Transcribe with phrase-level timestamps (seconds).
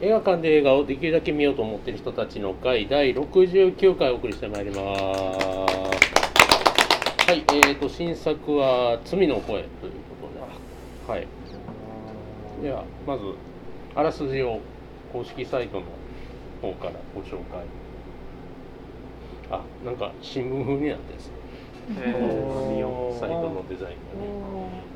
[0.00, 4.80] ー映画館で映画をできるだけ見ようと思っている人たちの会第69回お送りしてまいります。
[7.28, 11.12] はいえーと新作は「罪の声」ということで。
[11.12, 11.26] はい。
[12.62, 13.24] ではまず
[13.94, 14.60] あらすじを
[15.12, 15.84] 公式サイトの
[16.62, 17.64] 方からご紹介。
[19.50, 21.34] あなんか新聞風になってですね
[22.00, 22.72] えー。
[22.72, 23.96] 見よサイトのデザイン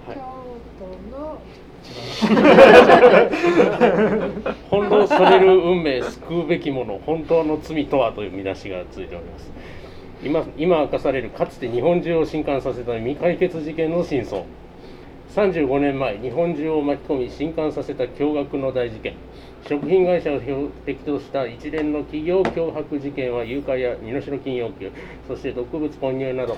[0.06, 0.20] がね
[4.70, 9.50] 翻弄される運命救うべきもの本当の罪とはという見出しがついております。
[10.22, 14.44] 今今明かされるかつて日本中を震撼させた未解決事件の真相。
[15.34, 19.14] 35年前日本中を巻き込み震撼させた驚愕の大事件。
[19.68, 24.90] 食品会社を標的とした一連の企業脅迫事件は誘拐や身代金要求
[25.28, 26.56] そして毒物混入など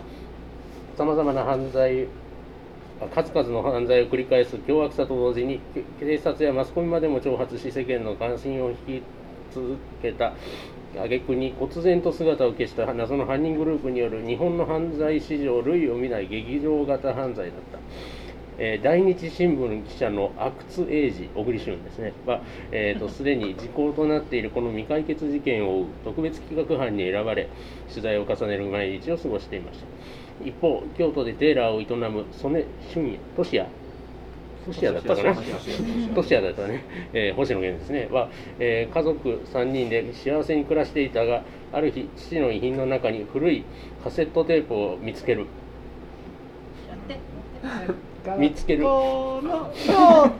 [0.96, 2.06] さまざまな犯罪
[3.14, 9.02] 数々の犯罪を繰り返す凶悪さと同時にけ警察やマスコミまでも挑発し世間の関心を引き
[9.52, 10.34] 続けた
[10.96, 17.78] 挙句に忽然と姿を消した謎の犯人グループによる日本の犯罪史上類を見ない劇場型犯罪だった。
[18.58, 27.48] えー大日新聞記者の阿久津英二小栗旬ですねは、えー、とすでに時効となっているこの未解決事件を追う特別企画班に選ばれ
[27.88, 29.86] 取材を重ねる毎日を過ごしていました
[30.42, 33.68] 一方京都でテーラーを営む曽根俊也俊也
[34.66, 35.34] 俊也だったかな？
[36.14, 36.82] 俊也だったね、
[37.12, 38.08] えー星野源ですね。
[38.10, 43.64] は、えー家族3人で幸せに暮らしていたがある日父の遺品の中に古い
[44.02, 45.46] カセットテープを見つける
[48.38, 48.82] 見つける。
[48.82, 49.42] 京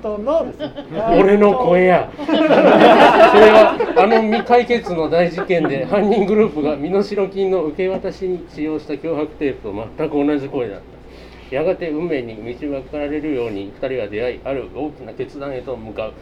[0.02, 0.46] 都の
[1.18, 2.10] 俺の声や。
[2.16, 11.54] それはあの未解決の大事件で犯人グループが身代金の受け渡しに使用した脅迫テープと全く同じ声だった。
[11.54, 16.12] やがて運命に導かれるように2人は出会いある大きな決断へと向かう。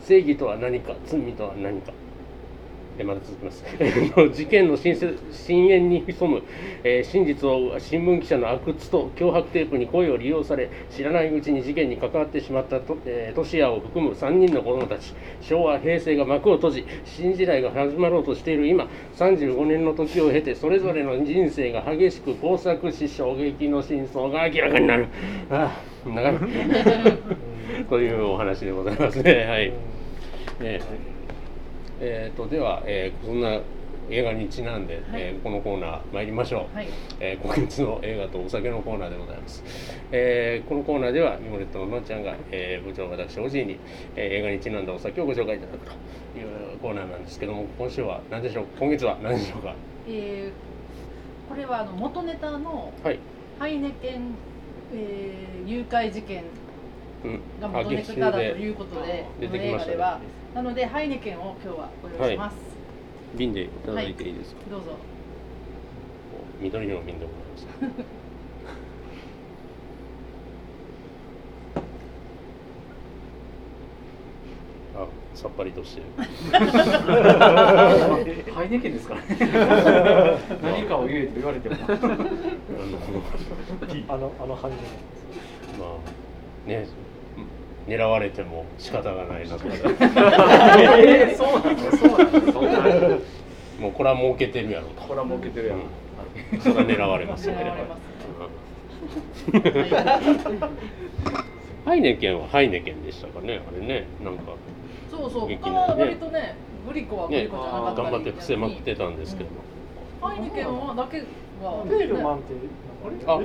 [0.00, 1.92] 正義とは何か罪とは何か
[2.98, 3.64] えまだ続きます。
[4.34, 6.42] 事件の真相深淵に潜む、
[6.84, 15.14] えー真実を新聞記者の阿久津と脅迫テープに声を利用され知らないうちに事件に関わってしまったと、えー、トシヤを含む3人の子供たち。
[15.40, 18.66] 昭和平成が幕を閉じ新時代が始まろうとしている。
[18.66, 25.06] 今35年の時を経てそれぞれの人生が激しく交錯し衝撃の真相が明らかになる。
[25.50, 26.34] ああ長い。
[27.88, 29.46] というお話でございますね。
[29.48, 29.72] はい。
[30.60, 31.11] えー
[32.04, 33.60] えー、とでは、えーそんな
[34.10, 36.88] 映画にちなんで、えーこのコーナー参りましょう、はい。
[37.20, 39.62] えー今月の映画とお酒のコーナーでございます、
[40.10, 43.78] えーこのコーナーではミモレットののんちゃんが、えー部長私おじいに、
[44.16, 45.92] えー映画にちなんだお酒をご紹介いただくと
[46.36, 48.64] いうコーナーなんですけども今週は何でしょう？
[48.80, 49.72] 今月は何でしょうか？
[50.08, 53.18] えーこれはあの元ネタのはい、
[53.60, 54.34] ハイネケン、
[54.92, 56.42] えー誘拐事件
[57.24, 59.94] うん、があ元ネタだということで、出このてきましたね。
[59.94, 60.20] 映画では、
[60.54, 62.56] なのでハイネケンを今日はご用意します。
[63.34, 64.96] 瓶でいただいていいですか、どうぞ。
[66.60, 67.66] 緑の瓶でございます。
[74.94, 76.06] あさっぱりとしてる。
[78.52, 79.26] ハイネケンですからね。
[80.62, 81.76] 何かを言えと言われても。
[81.76, 81.94] あの
[84.08, 84.78] あのあの犯人
[85.78, 85.96] ま
[86.66, 86.86] あね
[87.86, 89.68] 狙われても仕方がないなと。
[89.68, 89.74] か
[90.98, 93.18] えーそうなんだそうなんだそんな
[93.80, 95.02] もうこれは儲けてるやろと。
[95.02, 95.78] これは儲けてるやん、
[96.54, 96.60] うん。
[96.60, 97.62] それは狙われますよね。
[97.62, 98.02] 狙われます
[101.84, 103.60] ハイネケンはハイネケンでしたかね。
[103.66, 104.06] あれね。
[104.22, 104.52] なんか
[105.10, 106.54] そうそう、劇他は割とね、
[106.86, 108.10] グリコはグねリコじゃなかったり。
[108.10, 109.56] 頑張って伏せまくってたんですけども、
[110.20, 111.18] ハイネケンはだけ
[111.62, 112.54] は、ペールマンって
[113.26, 113.44] あペ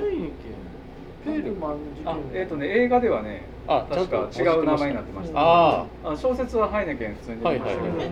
[1.24, 2.12] ペールマン事件。
[2.12, 5.38] あえっ、とね映画ではねあ確とか違う名前になってました。
[5.38, 8.06] ああ小説はハイネケン普通に出てましたけど、はいはい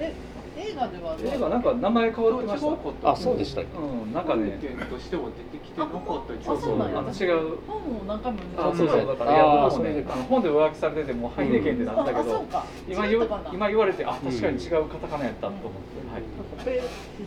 [0.00, 0.14] え、
[0.58, 4.58] 映画では、映画なんか名前変わってましたあそうでしたうんなんかね
[4.90, 6.02] としても出てきてなかっ
[6.44, 7.56] たそうなんやあの違う。
[7.66, 9.00] 本を何回もあそうそう。
[9.00, 12.66] そうだからいやあー僕もね本で上書きされててもうハイネケンってなったけどか。
[12.86, 16.22] 今今言われてあ確かに違うカタカナやったと思って、はい。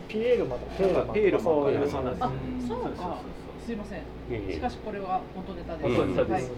[0.07, 2.29] ピエールマンだペールマンペールマンそういうペールマンあう
[2.63, 3.17] ん、そうか。
[3.65, 4.01] すいません。
[4.53, 5.89] しかしこれは元ネタです。
[5.89, 6.45] 元ネタです。
[6.45, 6.51] はい。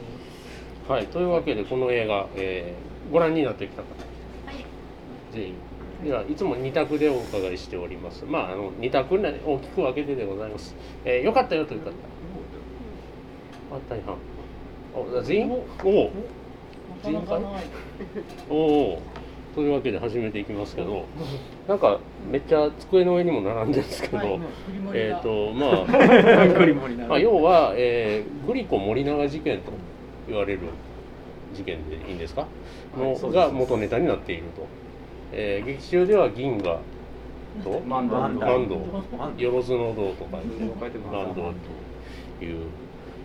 [0.88, 3.88] はいというわけでこの映画、えーご覧になってきた方。
[4.46, 4.66] はい。
[5.32, 5.56] 全員
[6.04, 8.26] ではいつも2択でお伺いしております。
[8.26, 10.76] まああの2択ね大きく分けてでございます、
[11.06, 11.92] えー、よかったよという方。
[13.72, 14.18] あ大半。
[14.96, 16.12] お全員おお
[17.12, 17.62] なかなか。
[18.50, 19.02] おお
[19.56, 21.06] というわけで始めていきますけど
[21.68, 22.00] なんか
[22.32, 24.40] めっちゃ机の上にも並んでるんですけど、はい。
[24.94, 25.86] えっ、とまあ
[27.08, 29.72] まあ、要は、えーグリコ森永事件と
[30.28, 30.60] 言われる
[31.54, 32.48] 事件でいいんですか、
[32.98, 34.66] のが元ネタになっていると。
[35.32, 36.80] えー劇中では銀河
[37.64, 38.16] とマンド。
[38.18, 38.78] マンド。
[39.18, 40.38] マンよろずの道とか
[40.80, 41.16] 書いてます。
[41.16, 41.54] マンド
[42.40, 42.66] という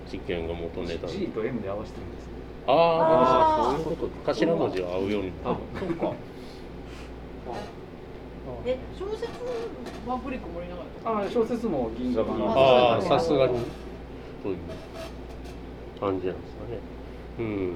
[0.06, 1.06] 事件が元ネタ。
[1.06, 2.32] で G と M で合わせてるんですね。
[2.66, 3.82] あああー。
[3.82, 5.32] そういうこと頭文字が合うように。
[5.44, 6.12] 多分そうか。
[8.64, 9.22] え小説
[10.30, 10.38] リ
[11.04, 12.48] あ小説も銀河版。
[12.50, 13.58] ああさすがに。
[14.42, 14.56] という
[15.98, 16.78] 感じなんですかね。
[17.38, 17.72] うん。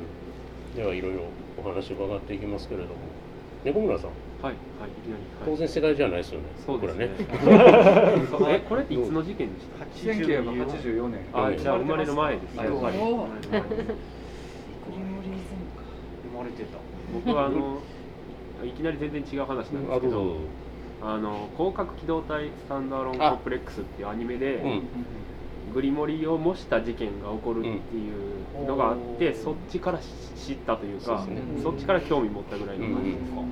[0.76, 1.20] ではいろいろ
[1.58, 2.94] お話伺っていきますけれども。
[3.64, 4.10] 猫村さん。
[4.42, 5.22] はいはいいきなり。
[5.44, 6.46] 当然世代じゃないですよね。
[6.64, 7.10] そうですね。
[8.48, 12.56] えこれっていつの事件でした？1984年あじゃあ生まれる前です。
[12.56, 12.90] 生グ
[14.90, 15.82] リモリズムか
[16.36, 16.78] まれてた
[17.12, 17.80] 僕はあの
[18.64, 20.36] いきなり全然違う話なんですけど
[21.02, 24.82] あの広角機動隊スタンダーロンコンプレックスっていうアニメで、うん
[25.72, 27.74] グリモリを模した事件が起こるってい
[28.62, 29.42] うのがあって、うん。
[29.42, 31.42] そっちから知ったというかね。
[31.62, 32.94] そっちから興味持ったぐらいの。
[32.96, 33.42] 感じですか、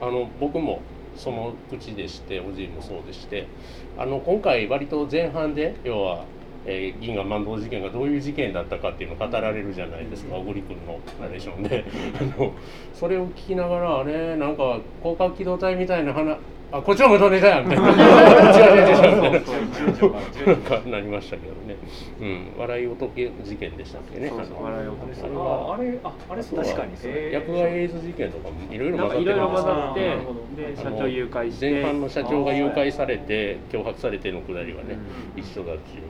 [0.00, 0.80] あの僕も
[1.16, 3.48] その口でしておじいもそうでして
[3.96, 6.24] あの今回割と前半で要は、
[6.66, 11.84] えー銀河万道事件がどういう事件だったかっていうのを語られるじゃないですか小栗君のナレーションで。
[12.20, 12.52] あの
[12.92, 16.38] それを聞きながらあれなんか広角機動隊みたいな話
[16.72, 19.16] あこっちも元ネタやみたいな違う違う違う。
[19.16, 21.76] みたいななんかなりましたけどね、
[22.20, 24.28] うん、笑い男事件でしたっけね。
[24.28, 29.34] そうそうあの笑い男それあはあれああれ確かにそれ薬害エイズ事件とかもいろいろなん混ざって。
[29.34, 30.40] かいろいろ混ざまってなるほど。
[30.56, 31.70] で社あの長誘拐して。
[31.70, 34.98] 前半の社長が誘拐されて脅迫されてのくだりはね、
[35.36, 35.40] うん。
[35.40, 36.02] 一緒だっていう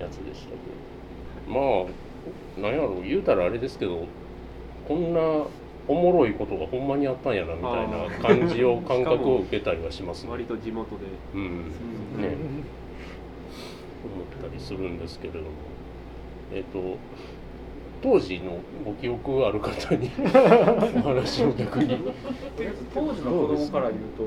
[0.00, 0.54] やつでしたけ
[1.48, 1.52] ど。
[1.52, 1.90] ま
[2.58, 3.02] あなんやろう。
[3.02, 4.06] 言うたらあれですけど
[4.86, 5.20] こんな
[5.88, 10.30] おもろいことがほんまにあったんやなみたいな感じを感覚を受けたりはしますね。
[10.30, 11.04] 割と地元で。
[11.34, 11.58] うん。
[12.20, 12.36] ね。
[14.04, 15.46] 思ったりするんですけれども。
[16.52, 16.96] えっ、と
[18.02, 20.10] 当時のご記憶ある方に
[21.04, 21.98] お話を逆に、
[22.94, 24.22] 当時の子供から言うと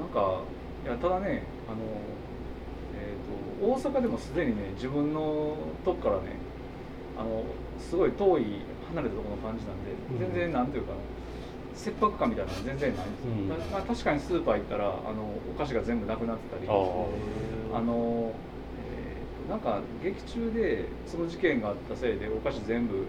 [0.00, 0.40] なんか
[0.84, 1.78] いやただねあの、
[2.94, 6.36] えー、と大阪でもすでにね自分のとこからね
[7.18, 7.42] あの
[7.78, 8.42] すごい遠い
[8.96, 10.32] 離れたところの感じなんでうん。
[10.32, 10.96] 全然なんていうか
[11.76, 18.32] 切迫感みたいなのは全然ないんですよ、まあ確かにスーパー行ったらあのお菓子が全部なくなってたりああの、
[18.80, 23.04] えーなんか劇中でその事件があったせいでお菓子全部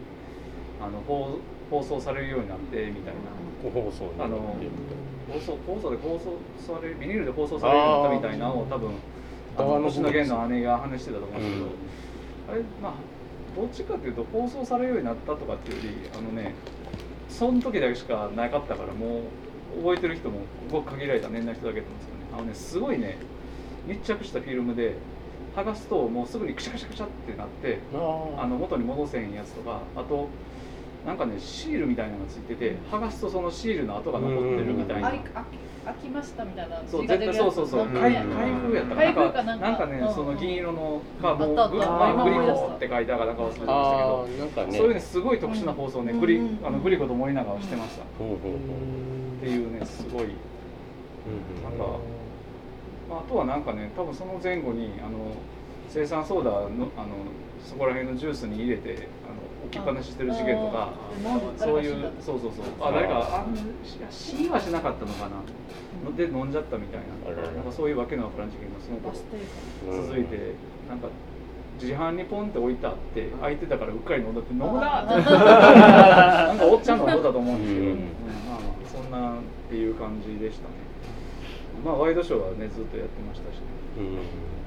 [0.79, 1.39] あの放
[1.71, 3.37] 放送されるようになってみたいな。
[3.63, 4.55] ご放送あの
[5.33, 8.91] 放送放送で放送されるビニールで放送されるようになったみたいなのを多分
[9.83, 11.71] 星野源の姉が話してたと思うんですけど、うん。
[12.51, 12.93] あれまあ
[13.57, 16.53] どっちかっていうと放送されるようになったとかっていうよりあのね
[17.27, 19.21] その時だけしかなかったからも
[19.75, 22.25] う覚えてる人もごく限られた年代の人だけなんですよね。
[22.33, 23.17] あのねすごいね
[23.87, 24.93] 密着したフィルムで
[25.55, 30.27] 剥がすともうすぐにクシャクシャクシャってなってああの元に戻せへんやつとかあと
[31.05, 35.09] なんかねシールみたいなのがついてて剥がすとそのシールの跡が残ってるみたいな
[35.87, 37.87] 開きましたみたいなそう絶対そうそうそう。
[37.87, 37.93] うん。
[37.93, 39.55] 開開封やったかな。
[39.55, 39.67] んか。
[39.67, 40.13] なんかねうん。
[40.13, 41.89] その銀色のかもうグあったあった。
[41.91, 44.77] まあグリコって書いてあるかなんか忘れてましたけあどーなんかね。
[44.77, 46.65] そういうねすごい特殊な放送ねグリうん。
[46.65, 48.03] あのグリコと森永をしてました。
[48.03, 50.23] っていうねすごい。
[50.23, 51.63] うん。
[51.63, 51.99] なんか
[53.09, 55.31] まああとはなんかね多分その前後にあの
[55.89, 56.59] 生産ソーダの
[56.97, 57.07] あの
[57.63, 60.89] そこら辺のジュースに入れてあの置きっぱなししてる事件とか
[61.57, 62.65] そういうそうそうそう。
[62.81, 63.45] あ誰かあ
[64.09, 65.35] 死にはしなかったのかな。
[66.05, 67.41] ので飲んじゃったみたいな。
[67.53, 70.37] なんかそういうわけのわからん事件がその頃バス停かうん続いて
[70.89, 71.07] なんか
[71.81, 75.03] 自販にポンって置いてあって空いてたからうっかり飲んだって飲むな。
[75.03, 77.91] って なんかおっちゃんの飲んだと思うんですけど、うん。
[77.91, 77.97] うん。
[77.99, 80.73] まあまあそんなっていう感じでしたね。
[81.83, 83.61] まあワイドショーはねずっとやってましたしね。
[83.99, 84.15] うん。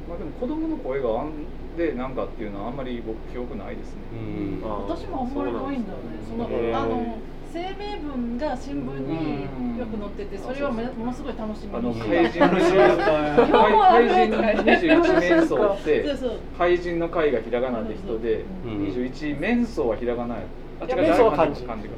[0.09, 1.33] まあでも子供の声があん
[1.77, 4.01] でなんかっていうのはあんまり僕記憶ないですね。
[4.13, 4.63] うん。
[4.65, 6.19] あ私もあんまりないんだよね。
[6.29, 6.77] そのへー。
[6.77, 7.19] あの
[7.53, 16.17] 声明文が新聞によく載っててそれはめものすごい楽しみあのにして怪人今日もある怪人とか言って21面相って
[16.57, 18.85] 怪人の怪がひらがなで人で、うん。
[18.87, 20.43] 21面相はひらがなや。
[20.81, 21.63] あいや面相は漢字。
[21.65, 21.95] 漢字が。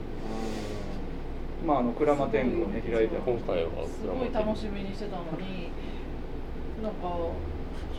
[1.66, 5.70] まああの鞍馬天狗をね開いて今回はすごい楽しみにしてたのに
[6.82, 7.08] なんか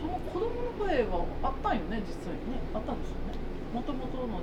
[0.04, 2.60] その子供の声はあったんよね実際にね。
[2.74, 3.40] あったんですよね。
[3.72, 4.40] もともとの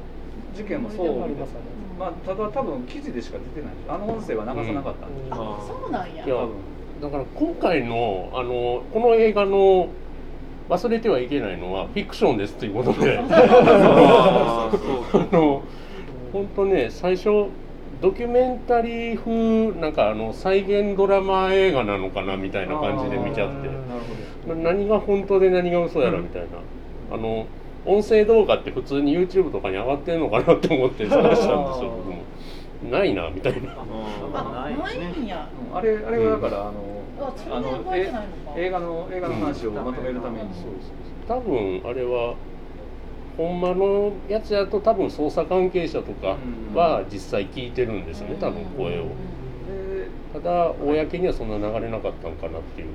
[0.56, 1.65] 事件もそうありますよね
[2.00, 3.74] まあただ多分記事でしか出てない。
[3.88, 5.34] あの音声は流さなかったんで、うん。
[5.34, 6.25] あそうなんや。
[6.25, 6.56] いや多分
[7.01, 9.89] だから今回のあのこの映画の
[10.70, 13.20] 忘れてはいけないのはフィクションですということで。
[13.20, 14.72] あ
[15.32, 15.62] の
[16.34, 17.30] 本当ね最初
[18.01, 23.70] ドキュメンタリー風なんかあの再現ドラマ映画なのかなみたいな感じで見ちゃって。
[24.48, 26.48] 何が本当で何が嘘やらみたいな、
[27.13, 27.46] あの
[27.86, 32.24] 音声動画って普通に YouTube とかに上がってるのかなって思って探したんですよ僕も。
[32.89, 33.75] ないなみたいな。
[34.34, 36.74] あないんやうんあれあれはだから、あの
[37.51, 40.50] あの映画の映画の話をまとめるために、
[41.27, 42.34] 多分あれは
[43.38, 46.38] ほんまのやつやと多分捜査関係者とか
[46.73, 49.03] は実際聞いてるんですよね多分声を。
[49.03, 52.88] でただ公にはそんな流れなかったんかなっていう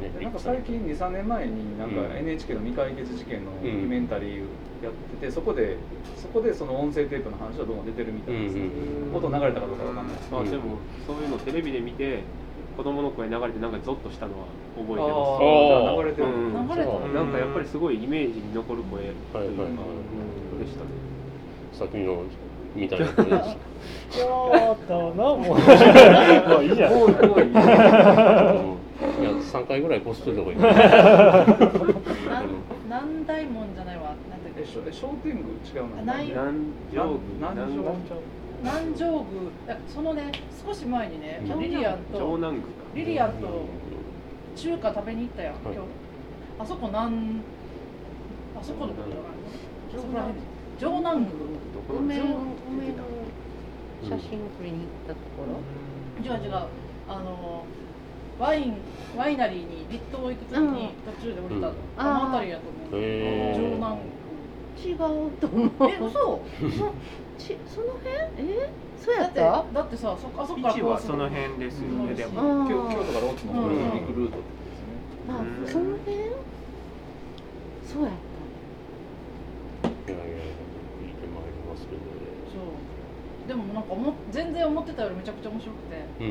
[0.00, 2.16] ねでなんか最近23年前になんかうん。
[2.16, 4.38] NHK の未解決事件のドキュメンタリー
[4.82, 5.76] やってて、そこで
[6.16, 10.62] そこでその音声テープの話はどうも出てるみたいです、うんうん音流れたかどうかわかんないですけど、まあでも
[11.06, 12.20] そういうのテレビで見て
[12.78, 13.72] 子供の声流れてなん。
[13.72, 14.46] かゾッとしたのは
[14.78, 16.68] 覚えてますー流れてる、うん。
[16.68, 17.32] 流れたのなん。
[17.32, 19.68] かやっぱりすごいイメージに残る声というか、はいはいはい
[20.64, 20.90] でしたね。
[21.72, 22.22] さっきの
[22.76, 26.92] みたいな声でしたやーだなもうもういいじゃん。
[26.92, 27.50] 多い多いうん。
[27.50, 30.68] いや3回ぐらいこすっといた方がいいな
[32.40, 32.46] ん。
[32.84, 34.44] 南大門じゃないわなん。
[34.44, 36.58] だっけ商店具違うなない南
[36.94, 37.82] 上部南南上
[38.62, 40.32] 南城宮だそのね
[40.66, 42.38] 少し前にねリリアンと。
[42.94, 43.66] リリアンと
[44.56, 45.78] 中華食べに行ったやん、今日。
[46.58, 47.40] あそこなん
[48.58, 50.40] あそこのことがあそこら辺
[50.78, 51.30] 城南宮
[51.90, 52.34] 梅の
[54.02, 56.52] 写真撮りに行ったところ、違う違う。
[57.08, 57.64] あの
[58.38, 58.74] ワイン
[59.16, 61.74] ワイナリーに立東行く時に途中で降りた、うん。
[61.96, 63.54] あの辺りやと思う。
[63.54, 63.98] 城南
[64.78, 64.98] 違う
[65.38, 65.70] と思う。
[65.80, 66.40] 宮え嘘
[67.38, 68.10] ちその辺？
[68.50, 68.68] え？
[68.98, 72.14] そうやっだってただってさそあそこから位置はその辺ですよね。
[72.14, 72.42] でも。
[72.42, 72.68] うん。
[72.68, 74.46] 京京都から大津の方に行くルートって
[75.28, 75.66] あうん。
[75.66, 76.16] その辺
[77.86, 78.12] そうやっ
[80.08, 80.44] いやいやいや
[81.00, 82.02] 聞いてまいりますけど
[82.52, 86.24] そうでもなんか思っ全然思ってたよりめちゃくちゃ面白くてう。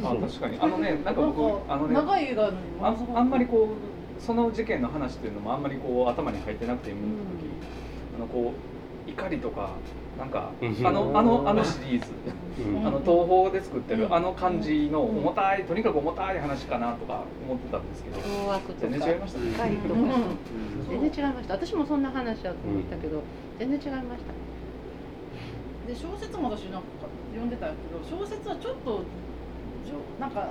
[0.00, 0.58] んあ確かに。
[0.60, 7.50] あのねなんか僕あのね長い映画なのにああんまりこうその事件の話っていうのもあんまりこう頭に入ってなくて見に行った時、
[8.16, 8.73] あのこう
[9.06, 9.70] 怒りとか
[10.18, 10.86] なんかうん。
[10.86, 12.12] あのあのあのシリーズ、
[12.62, 12.86] うん。
[12.86, 14.14] あの東宝で作ってるうん。
[14.14, 18.20] あの感じの重たいとにかく重たい話かなとか思ってたんですけど。
[18.80, 19.50] 全然違いましたね。
[19.52, 20.00] 光とか。
[20.00, 20.08] うん。
[20.88, 21.54] 全然違いました。
[21.54, 23.22] 私もそんな話だと思ったけど、
[23.58, 24.54] 全然違いました。
[25.86, 26.88] で小説も私なんか
[27.32, 29.04] 読んでたけど小説はちょっと
[29.84, 30.48] じょなんか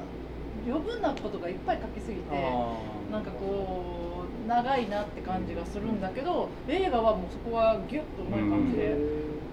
[0.67, 2.35] 余分なことがいっぱい書きすぎて
[3.11, 4.02] なんかこう
[4.47, 8.95] 長いなって感じがするんだけど映画はもうそこはギュッとうまい感じで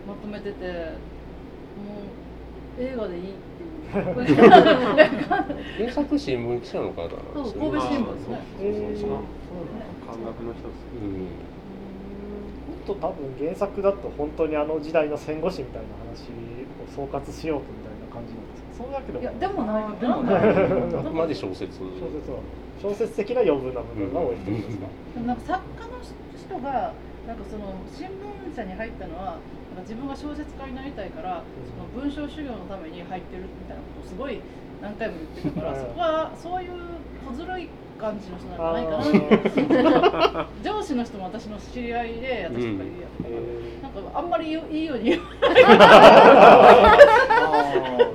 [0.06, 0.72] まとめてても
[2.78, 4.34] う映画でいいっていう。
[5.78, 7.08] 原作新聞記者の方な。
[7.08, 7.18] んです。
[7.18, 8.38] よねそう神戸新聞ですね
[10.06, 10.64] 感覚の一つ。
[11.02, 16.30] うんもっと多分原作だと本当にあの時代の戦後史みたいな話
[16.80, 22.38] を総括しようとみたいな感じなんですけどそうだけどいやでもないよでもないあくまで小説小説は
[22.80, 26.94] 小説的な余分な部分が多いってことですか、でもなんか作家の人が
[27.28, 34.40] なんかその新聞社に入ったのはなんか自分が小説家になりたいからその文章修行のために入ってるみたいなことをすごい
[34.80, 36.70] 何回も言ってたからうんそこはそういう
[37.28, 37.68] 小ずるい
[38.00, 38.90] 感じの人なんじゃないか
[40.34, 40.44] な。
[40.44, 44.62] って上司の人も私の知り合いで私とか言うやん、なんかあんまりいいよ
[44.94, 45.22] うに言う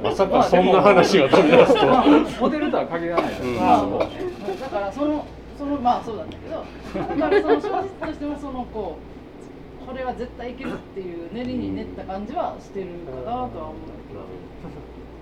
[0.04, 2.06] まさかそんな話が飛び出すとまあ
[2.40, 3.56] モデルとは限らないです、うん。
[3.56, 4.00] まあそう。
[4.00, 4.12] だね
[4.60, 5.26] だからその
[5.58, 6.66] そのまあそうなんだけど。
[6.96, 9.15] だからその小説としてもそのこう
[9.86, 13.76] これは絶対いけるっていう練りに練った感じはしてるかなとは思う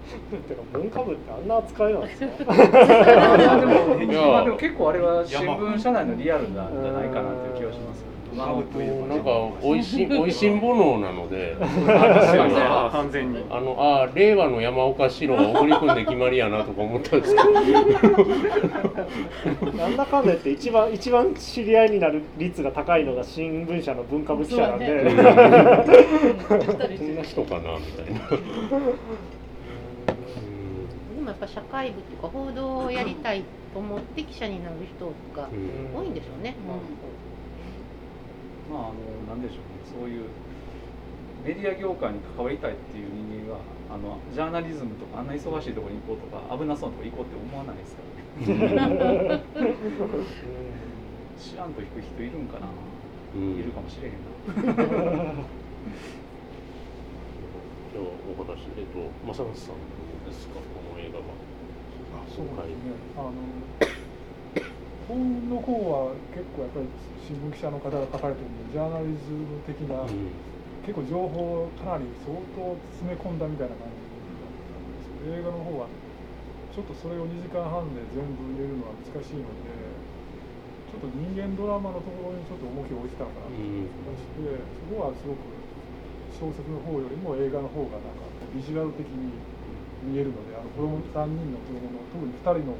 [0.48, 9.30] てか文化部ってあんな扱いなんですかいやでも結構あれは新聞社内のリアルなんじゃないかなっていう気はしますあのなんか
[9.62, 11.56] おい しおいしんぼのなので。
[11.60, 13.40] あ完全に。
[13.50, 17.52] あのあー令和の山岡四郎は送り込んで決まりやなとか思ったんですけど。
[19.78, 26.62] なんだかんだ言って一番一番知り合いになる率が高いのが新聞社の文化部記者なんで、そううん。
[26.62, 28.20] したりしてこんな人かなみたいな。
[31.16, 36.00] でもやっぱ社会部とか報道をやりたいと思って記者になる人がうん。
[36.00, 36.56] 多いんでしょうね、
[38.72, 38.96] まああの
[39.28, 39.84] なんでしょうね。
[39.86, 40.26] そういう
[41.46, 43.60] メディア業界に関わりたいっていう人間が
[43.92, 48.02] あのジャーナリズムとかあんな忙しいところに行こうとか危なそうなとこ行こうって思わないですか？
[48.76, 49.44] らね
[51.38, 52.68] 知らんと行く人いるんかな、
[53.36, 53.56] うん。
[53.60, 54.24] いるかもしれへんな。
[57.94, 59.76] 今日お話えっと正松さん
[60.26, 60.56] ですか？
[60.56, 61.26] この映画は。
[62.34, 62.96] そうですね。
[63.18, 63.34] あの
[65.08, 66.88] 本の方は結構やっぱり
[67.24, 70.32] 新聞記者の方が書かれてるんで、ジャーナリズム的な、うん。
[70.84, 75.88] 結構情報をかなり相当詰め込んだみたいな感じなんですけど、映画の方は
[76.76, 79.72] ちょっとそれを2時間半で全部入れるのは難しいので、
[80.92, 85.54] ちょっと人間ドラマのところにちょっと重きを置いてたのかなと思いまして、そこはすごく
[86.36, 89.38] 小説の方よりも映画の方がなんかビジュアル的に
[90.04, 92.76] 見えるのであの子供3人の子供の特に2人の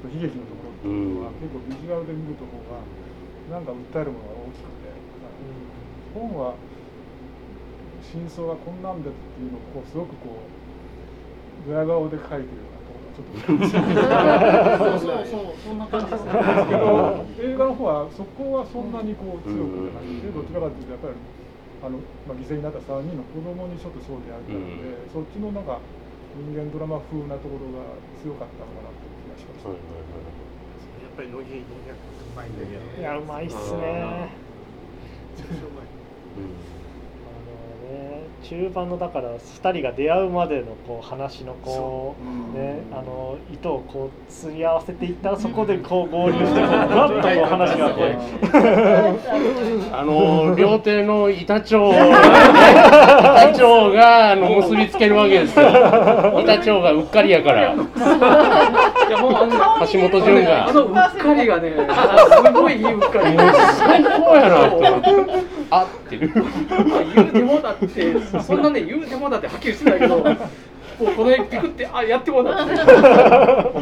[0.00, 2.80] その悲劇のところっていうのは、結構ビジュアルで見ると方が
[3.52, 4.88] なんか訴えるものが大きくて、
[6.14, 6.54] 本は
[8.02, 21.14] 真相がこんなんでっていうのをこうすごくこうドヤ顔で書いてるようなところがちょっとそうそうそう そんな感じですねけど映画の方はそこはそんなにこう強くなくて、どちらかというとやっぱり
[21.84, 25.78] あの、まあ、犠牲になった3人の子供にちょっと焦点あったので、そっちのなんか
[26.34, 27.84] 人間ドラマ風なところが
[28.22, 29.06] 強かったのかなと
[29.40, 29.68] しました。
[29.70, 29.88] はいはい。
[31.02, 31.64] やっぱり乃木う
[32.36, 32.68] まいんだよ
[32.98, 34.30] いやうまいっすね。
[35.36, 35.84] めちゃくちゃうまい
[37.26, 47.44] あのね中盤のだから2人が出会うまでのこう話のこうねあの糸をこう釣り合わせていったらそこでこう合流してこうガッとこう。
[47.50, 48.08] 話がこう
[49.92, 55.66] あの料亭の板長板長があの結びつけるわけですよ。
[56.40, 57.74] 板長がうっかりやから
[59.10, 60.68] いやもうあの橋本潤が。
[60.68, 61.74] あのうっかりがね
[62.46, 63.36] すごいいいうっかり。
[63.76, 65.10] 最高やなと思って。
[65.70, 66.32] あって言う
[67.32, 72.74] てもだってそんなね言うてもだってはっきりしてたけどもうこの辺ピクってあやってもだって。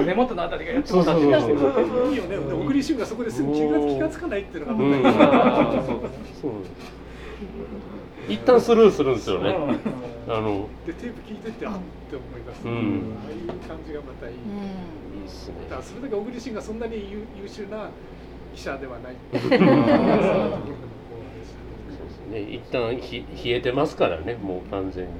[0.05, 1.25] 根元のあたりがやってもだって。
[1.25, 5.83] いいよねで小栗旬がそこですぐ気が気がつかないっていうのが
[6.41, 6.53] そう
[8.29, 9.57] 一旦スルーするんですよね。
[10.29, 10.69] あの。
[10.87, 11.73] でテープ聞いてってあっ
[12.11, 13.17] て思い出す、うん。
[13.25, 15.55] ああいう感じがまたいい、いいっすね。
[15.69, 17.89] だからそれだけ小栗旬がそんなに優優秀な
[18.55, 19.15] 記者ではない。
[19.17, 19.67] ってうんいう
[22.31, 22.41] ね。
[22.53, 25.11] 一旦ひ冷えてますからねもう完全に。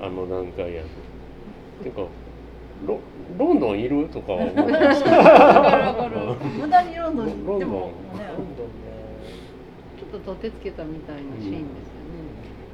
[0.00, 1.84] あの段階やと。
[1.84, 2.02] てか
[2.86, 3.00] ロ
[3.38, 5.16] ロンドンいるとかは思ってますけど。
[5.16, 5.30] わか
[6.08, 7.58] るわかる無駄にロンドンロンドン。
[7.58, 7.92] でもね
[9.98, 11.95] ちょっと取ってつけたみたいなシーンですよね。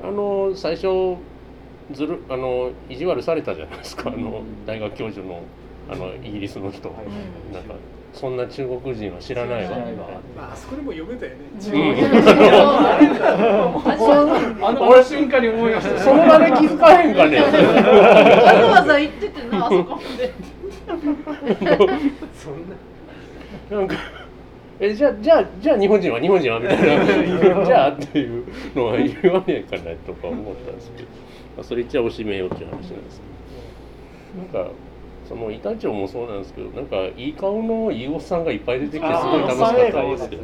[0.03, 1.17] あの最初
[1.93, 4.11] ずるあの意地悪されたじゃないですか。
[4.11, 5.43] あの大学教授の
[5.91, 7.75] あのイギリスの人、うんなんか
[8.13, 9.79] そんな中国人は知らないわ。
[10.39, 11.95] ああそこでも読めたよね、うん。
[13.91, 17.41] あのあの瞬間に思いましたその場で気づかへんかね。
[17.41, 17.59] わざ
[18.67, 20.33] わざ行っててなあそこまで
[22.35, 22.69] そん
[23.71, 23.97] ななんか
[24.85, 27.07] えじゃあじゃあじゃあ日本人は日本人はみたいな。
[27.65, 31.09] じゃあっていうのは言わねえかなとか思ったんですけど、
[31.57, 33.27] まあ、それ言っちゃおしめようっていう話なんですけ
[34.57, 34.63] ど。
[34.63, 34.73] なんか
[35.25, 40.43] その板長もそうなんですけどなんかいい顔のいいおっさんがいっぱい出てきてすごい楽しかったんですけど。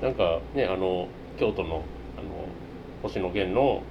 [0.00, 1.82] なんかねあの京都のあの
[3.02, 3.82] 星野源の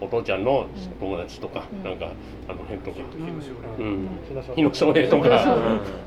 [0.00, 0.66] お父ちゃんの
[0.98, 1.84] 友達とか、うん。
[1.84, 2.06] なんか
[2.48, 3.02] あの辺とか、う
[4.56, 5.08] 日野翔平。
[5.08, 5.28] とか。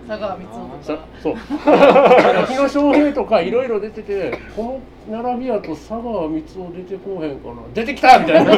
[0.08, 1.36] 佐川光夫とさかそう。
[2.48, 7.56] 日野翔平とかいろいろ出ててこの並びやと佐川光夫出てこうへんかな。
[7.74, 8.20] 出てきた！
[8.20, 8.58] みたいな。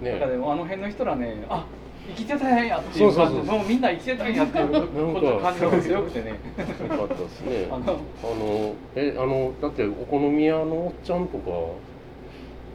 [0.00, 1.66] なんかねでもあの辺の人らねあ
[2.08, 3.46] 生きてたんやっていう感じそうそう。
[3.46, 6.30] そうもうみんな生きてたんやっていうこと感じが強くてね。
[6.30, 7.68] よかったですね。
[7.70, 11.50] あのえあのだってお好み屋のおっちゃんとか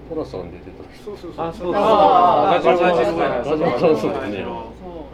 [0.10, 1.46] 寅さん出てたそうそうそう。
[1.48, 4.56] あそうあーガジガジララガジラガジラそうですねそう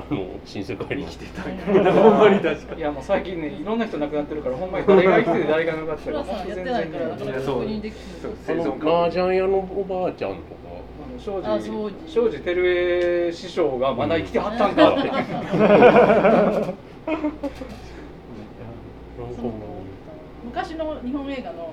[0.09, 1.05] あの新世界に。
[1.05, 6.97] 来てたほんまに確かいやもう最近ねいろんな人亡くなってるからほんまに誰が生きてて誰が亡くなってたか倉さんやってないか。
[6.99, 10.41] らなかなか確認できないあの麻雀屋のおばあちゃんとか。
[11.23, 15.11] 庄あ司そう庄司照江師匠がまだ生きてはったんかって。
[20.45, 21.69] 昔の日本映画の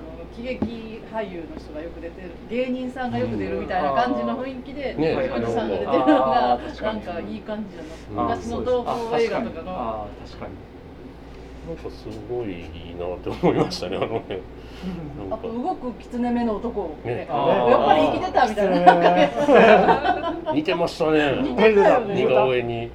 [0.00, 5.70] あの喜劇俳優の人がよく出てる芸人さんがよく出るみたいな感じの雰囲気でねおじさん。
[5.70, 10.52] が出てるのあがなんかいい感じだうんな昔の東宝映画とかの あ確かに。
[11.68, 14.40] なんかすごいいいなって思いましたねあの辺。
[15.18, 15.36] なんか。
[15.36, 16.96] あと動く狐目の男。
[17.04, 17.14] ね。
[17.14, 21.42] ねやっぱり生きてたみたいな 似てましたね。
[21.42, 22.14] 似てたよね。
[22.14, 22.90] 似顔絵に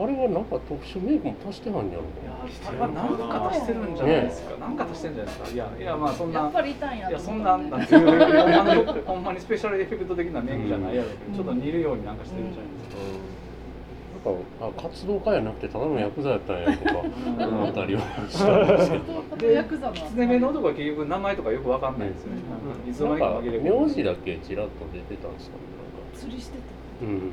[0.00, 5.54] あれはなんか特殊メイクも足してはんやろいやあれは何か足してるんじゃないですか、何か足してるんじゃないですか。
[5.54, 11.08] いやいやまあそんなやっぱりいたんやいやそんと思ったななんていうのほんまにスペシャルエフェクト的なメイクじゃないやろ。
[11.08, 16.98] うけど、ちょっと似るようになんかしてるんじゃないですか、なんかあ活動家やなくてただのヤクザやったんやとか
[17.48, 19.02] 思ったりはしたんですけど。
[19.36, 22.60] で狐目の男は結局名前とかよくわかんないですよね、なん。
[22.84, 25.56] かいつのなんか間にか紛れ込む名字だけちらっと出てたんですか？
[25.56, 25.62] ね
[26.18, 26.64] 釣りしてた。
[27.00, 27.32] うん。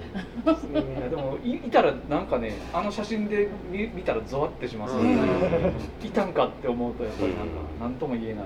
[0.97, 2.27] いやでもいいたらなん。
[2.27, 5.15] かねあの写真で見見たらゾワってしますよね、
[6.03, 6.33] いたん。
[6.33, 7.47] かって思うとやっぱりなん。
[7.47, 8.45] か何とも言えない、あ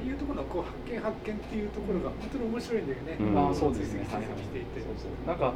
[0.00, 3.38] あいうところのこう発見発見っていうところが本当に面白いんだよね、うん。
[3.38, 4.06] ああそうですね。
[4.12, 4.22] はい
[5.26, 5.52] なんか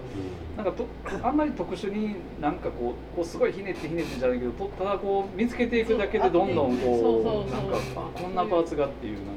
[0.56, 0.86] なんかと
[1.22, 7.50] あんまり特殊になんかこうこうすごいひねってひねってじゃないけどとただこう見つけていくだけでどんどんこうそうそうそう。
[7.50, 9.30] なんかあこんなパーツがっていうなんか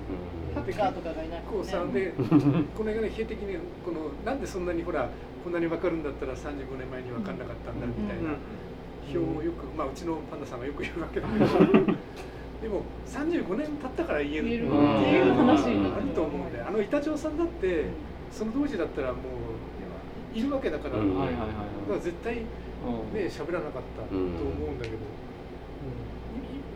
[0.62, 2.14] ッカーとかがいなくてねで
[2.76, 5.10] この映画の否定的にこのなんでそんなにほら
[5.44, 8.36] こんなに分かるんだったら35年前に分かんなかったんだみたいな
[9.10, 11.46] 表をよく、まあ、うちのパンダさんがよく言うわけだけど
[12.62, 14.70] でも35年経ったから言えるっていう
[15.36, 17.86] のがあると思うんであの板長さんだって
[18.32, 21.06] その当時だったらもういるわけだから、だか
[21.90, 22.46] ら絶対ね
[23.14, 24.98] 喋らなかったと思うんだけど、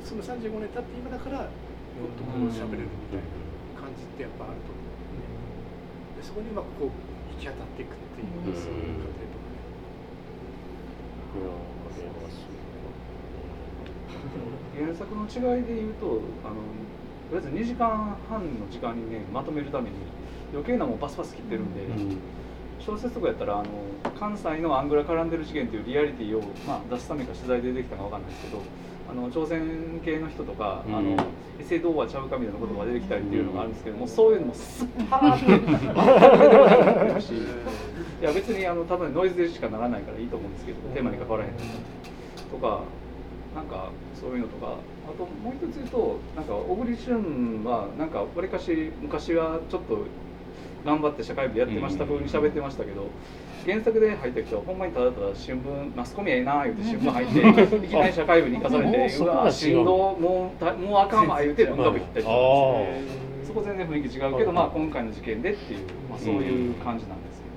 [0.04, 1.48] その35年経って今だからもっ
[2.18, 3.43] とこう喋れるみたいな
[4.04, 6.24] じってやっぱあると思う、で。
[6.24, 9.64] そこにうまくこう行き当たっていくっていう、うんそういう過程とかね。
[14.76, 16.60] 原作の違いで言うとあの
[17.32, 19.96] とりあえず2時間半の時間にねまとめるために
[20.52, 22.18] 余計なもんバスバス切ってるんで、うん。
[22.86, 23.70] 小説とかやったらあの
[24.20, 28.62] 関西のアングラ絡んでる事件っていうリアリティを、まあ、出すためか取材で出てきたかわかんないですけど
[29.14, 30.96] あの朝鮮系の人とか、うん。
[30.96, 31.16] あの
[31.60, 35.46] エセ童話ちゃうかみたいなことが出てきたりっていうのがあるんですけども、そういうのもスッパーって
[38.22, 42.82] いや別にあの多分ノイズでしかならないからいいと思うんですけどテーマに関わらへんとか
[43.54, 50.06] なんかそういうのとかあともう一つ言うとなんか小栗旬はなんかわりかし昔はちょっと
[50.86, 53.08] 頑張って社会部やってました風に喋ってましたけど、
[53.66, 57.40] 原作で入った人はほんまにただただ新聞マスコミええな言うて新聞入って
[57.86, 59.86] いきなり社会部に行かされてもうわ振動
[60.20, 62.40] もうたもうあかんわ言うて文学部行ったりとかあ
[63.46, 67.54] そこ全然雰囲気違うけど、まあ、今回の事件でっていう、まあ、そういう感じなんですけど。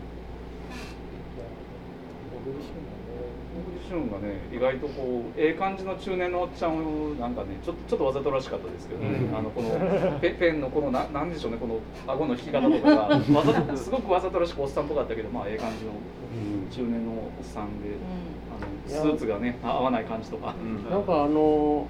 [3.87, 16.71] 僕自身もね小栗旬がね意外とこうええ感じの中年のおっちゃんをなんかねちょっとちょっとわざとらしかったですけどね、あのこのペ ペンのこのななんでしょうねこの顎の引き方とかが わざとすごくわざとらしくおっさんっぽかったけどまあええ感じのうん。
[16.71, 17.93] 中年のおっさんで、う
[18.53, 20.55] あのスーツがね合わない感じとか、
[20.91, 21.87] なんかあの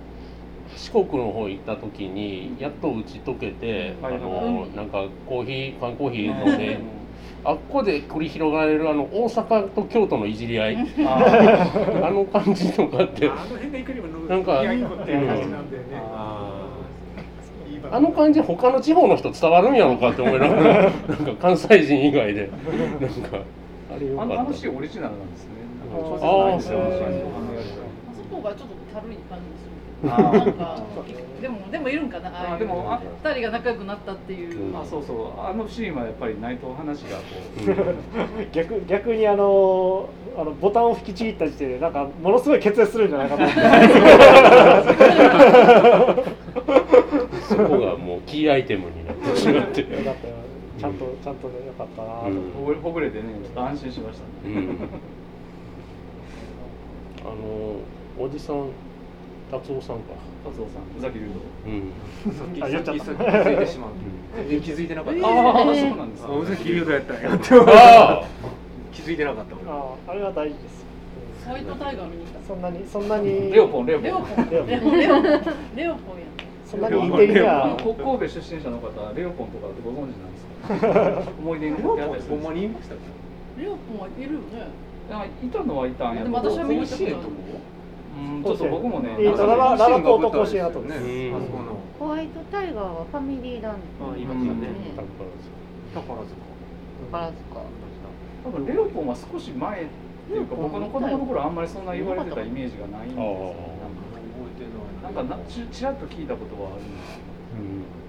[0.77, 6.96] 四国の方行った時にやっと打ち解けて、はいあのなんかコーヒー缶コーヒー飲んで、うん
[7.49, 13.27] あっこで繰り広がれるあの大阪と京都のいじり合い、あ あの感じとかって。
[13.27, 14.65] あの辺がいかにものなんか。
[17.89, 20.91] あの感じ他の地方の人伝わるんやろうかって思いながら なんか
[21.41, 22.51] 関西人以外で。
[23.01, 23.39] なんか
[23.95, 25.51] あれよかあのあのったシーンオリジナルなんですね。
[25.93, 29.56] あー小説ないんですよあそこがちょっと軽い感じ
[31.41, 34.77] でもでもいるんかなああでもあ二人が仲良くなったっていう、うん。
[34.77, 35.41] あそうそう。
[35.41, 37.23] あのシーンはやっぱり内藤話がこ
[37.67, 43.43] う、 逆逆にあのあのボタンを引きちぎった時点でなんかものすごい決裂するんじゃないかと。
[43.43, 43.61] 思って
[47.49, 49.81] そこがもうキーアイテムになってしまって。
[49.81, 50.35] よかったよ。
[50.79, 52.27] ちゃんとちゃんとねよかったなと。
[52.29, 52.53] うん。
[52.53, 54.49] ほぐほぐれてねちょっと安心しました。
[54.49, 54.79] ね、うん。
[57.25, 58.71] あのおじさん
[59.51, 60.15] 達夫さんか。
[60.45, 61.27] 達夫さん宇崎竜
[61.67, 61.93] うん。
[62.35, 63.05] さっきあ言っちゃった。
[63.05, 63.91] 気づいてしまう。
[64.37, 65.21] 全然気づいてなかった。
[65.21, 67.31] 道ああそうなんですかあ尾崎竜太やったんや。
[68.93, 69.71] 気づいてなかった俺。
[69.71, 69.75] あ
[70.09, 70.81] ああれは大事です。
[70.81, 70.87] よ
[71.47, 72.41] ホワイトタイガー見に来た。
[72.47, 74.05] そんなにそんなにレオポンレオポン。
[74.05, 74.49] レオポン。
[74.67, 75.33] レオポンレオポン
[75.77, 76.31] レオポンやん。
[76.67, 81.33] そんなにインテリアこ神戸出身者の方レオポンとかってご存知なんですか？
[81.39, 81.77] 思い出に。
[81.81, 82.99] 残ってあったりするほんまに言いましたっ
[83.61, 84.45] レオポンはいるよね。
[85.45, 86.97] いたのはいたんやけどでも私は見に行った
[88.17, 91.37] うんちょっと僕もねえーとララララポート甲子園跡です、うん。
[91.37, 91.77] あそこの。
[91.99, 94.13] ホワイトタイガーはファミリーランド。
[94.13, 94.69] あいましたね。
[94.97, 95.03] あ
[95.95, 96.37] 宝塚。
[97.13, 97.61] 宝塚。
[98.45, 99.87] 多分レオポンは少し前っ
[100.29, 103.55] ていうか僕の子供の頃あんまりそんな言われてたイメージがないんですよ。
[105.03, 107.21] あなんかなんかなちちらっと聞いたことはあるんです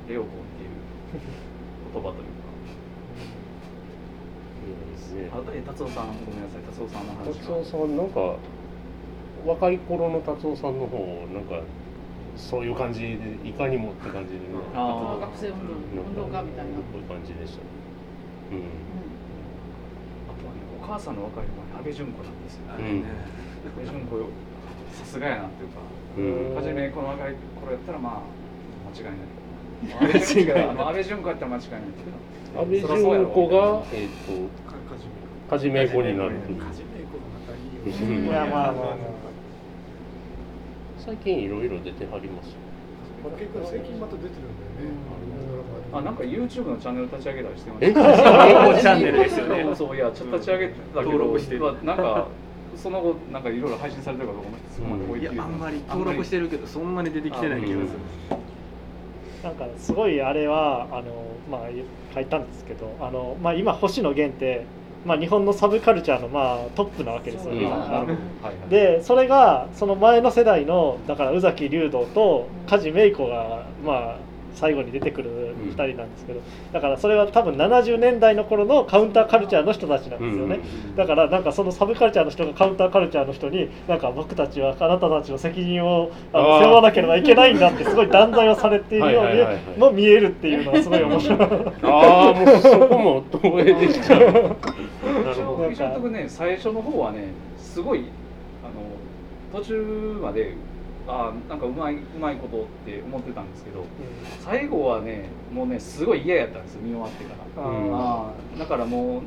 [0.07, 0.69] けどうんレオポンっていう
[1.93, 2.47] 言葉というか。
[4.67, 5.29] いいですね。
[5.31, 6.61] あえ達夫さんごめんなさい。
[6.67, 8.35] 達夫さんの話達夫さんなんか
[9.47, 10.99] 若い頃の達夫さんの方
[11.31, 11.63] なんか
[12.35, 13.15] そういう感じで
[13.47, 17.63] いかにもって感じでね学生運動運動家みたいな、こういう感じでしたね。
[18.51, 18.59] う
[20.29, 22.61] あとはねお母さんの若い子は安倍純子なんですよ。
[22.77, 22.85] うん。
[22.85, 23.03] うん
[23.67, 24.17] 安倍純子
[24.93, 25.79] さすがやなっていうか
[26.17, 26.55] うん。
[26.55, 28.21] 初めこの若い頃やったらまあ
[28.91, 29.37] 間違いない。
[29.97, 31.81] 安倍純子やったら間違いない
[32.57, 34.35] 安倍純子がえっ、と
[34.69, 35.79] かかじめ。
[35.79, 36.35] はじめ子になる。
[37.87, 39.16] いやまあまあまあ
[41.07, 42.47] 最近いろいろ出てはります。
[42.47, 42.57] よ
[43.39, 45.07] 結構最近また出てるんだよね。
[45.93, 52.27] あなんか YouTube のチャンネル立ち上げたりしてまえしたチャンネルですよねそう いやちょっと立ち上げてたけど登録してまあなんか
[52.75, 57.87] その後なんかいろいろ配信されてるかどうかもそこまで追いあんまり登録してるけどそんなに出てきてない気がする。
[59.43, 61.03] なんかすごいあれはあの、
[61.49, 61.69] まあ、
[62.13, 64.65] 書いたんですけどあの、まあ、今星野源って、
[65.05, 67.75] まあ、日本のサブカルチャーの、まあ、トップなわけですよ、うん今。
[67.75, 68.47] あなるほど。
[68.47, 74.26] はいはいでそれがその前の世代のだから宇崎竜童と梶芽衣子が、まあ、
[74.57, 76.41] 最後に出てくる2人なんですけど
[76.73, 80.59] だからそれは多分70年代の頃のカウンターカルチャーの人たちなんですよね。
[80.95, 91.39] だからなんかそのサブカルチャーの人がカウンターカルチャーの人になんか僕たちはあなたたちの責任をあの背負わなければいけないんだってすごい断罪をされているようにも見えるっていうのがすごい面白い。
[91.83, 94.55] ああもうそこも投影できちゃう。
[96.09, 98.05] ね最初の方はねすごい
[98.63, 100.53] あの途中まで
[101.07, 103.85] あーなんかうまいうまいことって思ってたんですけど
[104.41, 107.67] 最後はねもうねすごい嫌やったんですよ見終わってから。
[107.67, 107.95] うん。
[107.97, 109.21] あーだからもう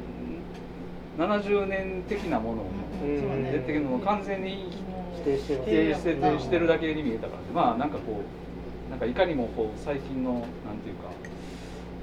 [1.20, 2.66] 70年的なものを
[3.02, 3.50] うん。
[3.52, 4.68] 出てるのを完全に
[5.16, 8.20] 否定してます否定しててしてるだけに見えたからまあなんかこ
[8.88, 10.42] うなんかいかにもこう最近のなん
[10.84, 11.04] ていうか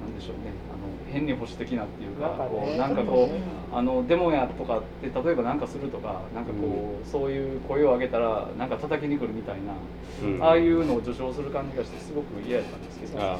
[0.01, 0.51] なんでしょうね。
[0.71, 0.86] あの
[1.17, 2.49] 変に保守的なっていうかなんかね。
[2.49, 9.73] こうなんかこうあのデモやとかって例えば何かするとかなんかこう、そういう声を上げたらなんか叩きに来るみたいな、
[10.23, 10.43] うん。
[10.43, 13.37] ああいうのを助長する感じがしてすごく嫌やったんですけどあ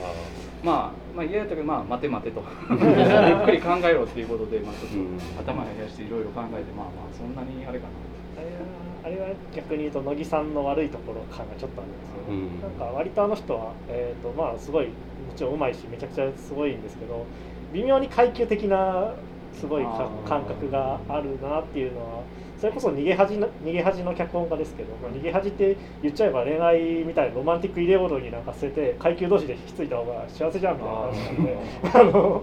[0.63, 2.43] まあまあ嫌やったけどまあ待て待てと。
[2.69, 5.19] ゆっくり考えろっていうことでまあちょっとうん。
[5.39, 7.93] 頭冷やしていろいろ考えてまあまあそんなにあれかな。
[8.37, 12.61] あれはあれは逆に言うと乃木さんの悪いところ感がちょっとあるんですよ、うん。
[12.61, 14.93] なんか割とあの人は、えーとまあ、すごいも
[15.35, 17.25] ちろんうまいしめちゃくちゃすごいんですけど
[17.73, 19.13] 微妙に階級的な
[19.53, 19.83] すごい
[20.27, 22.23] 感覚があるなっていうのは
[22.59, 31.57] それこそ逃げ恥の逃げ恥の脚本家ですけど、まあ、逃げ恥って言っちゃえば恋愛みたいなロマンティックイデオロギーなんか捨てて階級同士で引き継いだ方が幸せじゃんみたいな話なんで
[31.93, 32.41] あの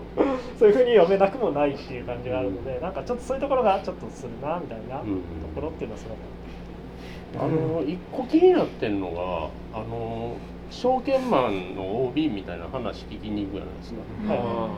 [0.59, 5.21] そういうふうに読めなくもないっていう感じがあるのでなんかちょっとそういうところがちょっとするなみたいなとうん
[5.55, 10.35] ころっていうのはすごくあの一個気になってんのがあの
[10.71, 14.69] 証券マンの OB みたいな話聞きに行くじゃないですか、は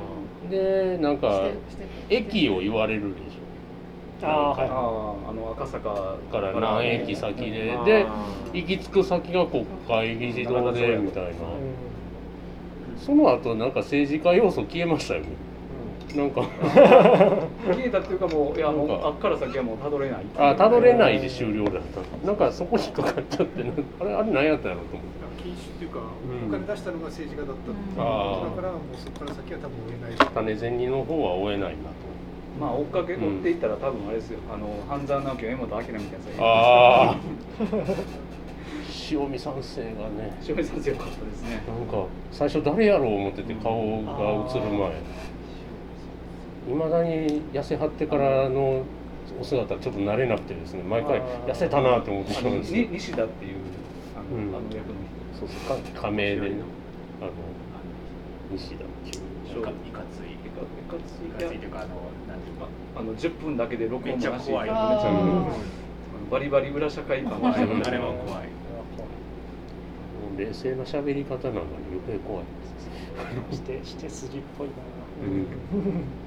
[0.49, 1.49] でなんか
[2.09, 4.27] 駅を言われるでしょ。
[4.27, 4.69] あーはい。
[4.69, 7.77] あああの赤坂から何駅先で。
[7.85, 8.07] で
[8.53, 11.31] 行き着く先が国会議事堂でみたいな。
[12.99, 15.29] その後なんか政治家要素消えましたよね
[16.15, 16.43] なんか。
[17.67, 19.07] 消えたっていうかもういやもうなんか。
[19.09, 22.27] あっから先はもうたどれないあたどれないで終了だった。
[22.27, 25.43] なんかそこ引っかかっちゃってなんかあれあれ何やったんやろうと思って。
[25.43, 26.03] 禁酒っていうか、ん。
[26.49, 30.31] お金出したのが政治家だったっていだからもうそこから先は多分追えない。
[30.35, 32.07] 種銭の方は追えないなと。
[32.59, 34.39] まあ追っかけ追っていったら多分あれですよ。
[34.53, 37.17] あの半沢直樹の柄本明みたいなやつがああ。
[39.09, 40.37] 塩見三世がね。
[40.49, 41.63] 塩見さん強かったですね。
[41.69, 44.13] なんか最初誰やろう思ってて顔が
[44.51, 44.93] 映る前
[46.69, 48.83] いまだに痩せはってからの
[49.41, 52.83] お姿ちょっと慣れなくてですね毎回痩せたなと思ってしあのまうんですよ。
[52.83, 53.55] に西田っていう
[54.17, 54.55] あの,、うん。
[54.55, 54.95] あの役の
[55.39, 55.79] そうそう。
[55.79, 56.57] か仮名でね
[57.21, 57.31] あの
[58.51, 59.25] 西田っていう。
[59.47, 60.33] 人いかいかつい。
[60.33, 61.29] いかいかつい。
[61.29, 61.89] いかついというかあの
[62.27, 64.69] なんていうかあの10分だけで録めっ音もなしちゃ怖い。
[64.69, 65.57] めっちゃ
[66.31, 68.49] バリバリ裏社会感があれは あれは怖い。
[70.37, 74.75] 冷静な喋り方なのに余計怖いです してして筋っぽいな、
[75.25, 75.47] うん。
[75.71, 76.26] そ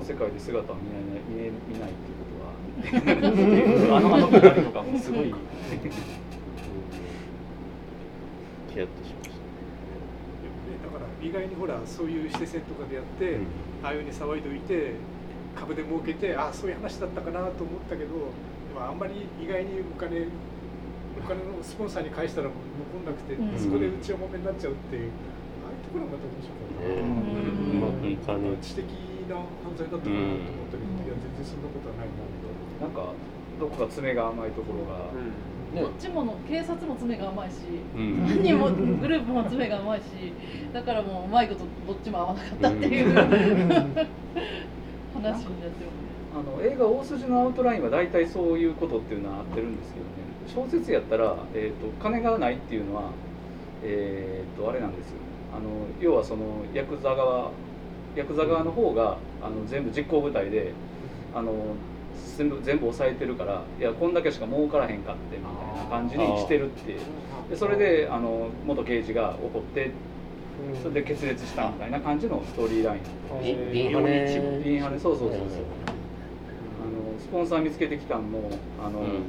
[0.00, 5.34] の世界で姿を見ない見え見ないっていうことはあのあのくだりとかもすごい
[8.72, 9.34] ヒヤッとしましね
[10.82, 13.46] だから意外にほらそういう施設とかでやって、うん
[13.82, 14.92] ああいうふうに騒いどいて
[15.56, 20.28] 株で儲けてああそういう話だったかなと思ったけどでもあんまり意外にお金
[21.16, 22.58] お金のスポンサーに返したら残
[23.00, 25.10] んなくて、うんそこでうちはもめになっちゃうっていう
[25.64, 27.00] ああいうところがまた面白かったな、ね
[27.72, 28.84] うまくいかね知的
[29.30, 32.90] な犯罪だったかなと思ったけど、いや全然そんなことはないなな。
[32.90, 33.14] んか
[33.60, 35.82] どこか爪が甘いところが、ね。
[35.82, 37.54] こっちもの警察も爪が甘いし、
[37.94, 38.26] うん。
[38.26, 40.04] 何人もグループも爪が甘いし
[40.72, 43.24] だからもううまいことどっちも合わなかったっていう、話に
[45.22, 45.46] なって
[46.34, 50.10] あの映画大筋のアウトラインは大体そういうことっていうのは合ってるんですけどね。
[50.46, 53.10] 小説やったら、えー、と金がないっていうのは、
[53.84, 55.16] えー、とあれなんですよ。
[55.54, 57.50] あの要はそのヤクザ側
[58.16, 60.72] ヤクザ側の方があの全部実行部隊で
[61.34, 61.52] あの
[62.36, 66.96] 全部全部抑えてるからいやこんだけしか儲からへんかってみたいな感じにしてるって
[67.50, 69.90] でそれであの元刑事が怒って
[70.82, 73.02] それで決裂したみたいな感じのストーリーライン。
[73.42, 74.98] ビンビンハンハネ。
[74.98, 75.38] そうそうそうそう。
[75.38, 78.50] あのスポンサー見つけてきたのも
[78.84, 79.22] あの、うん。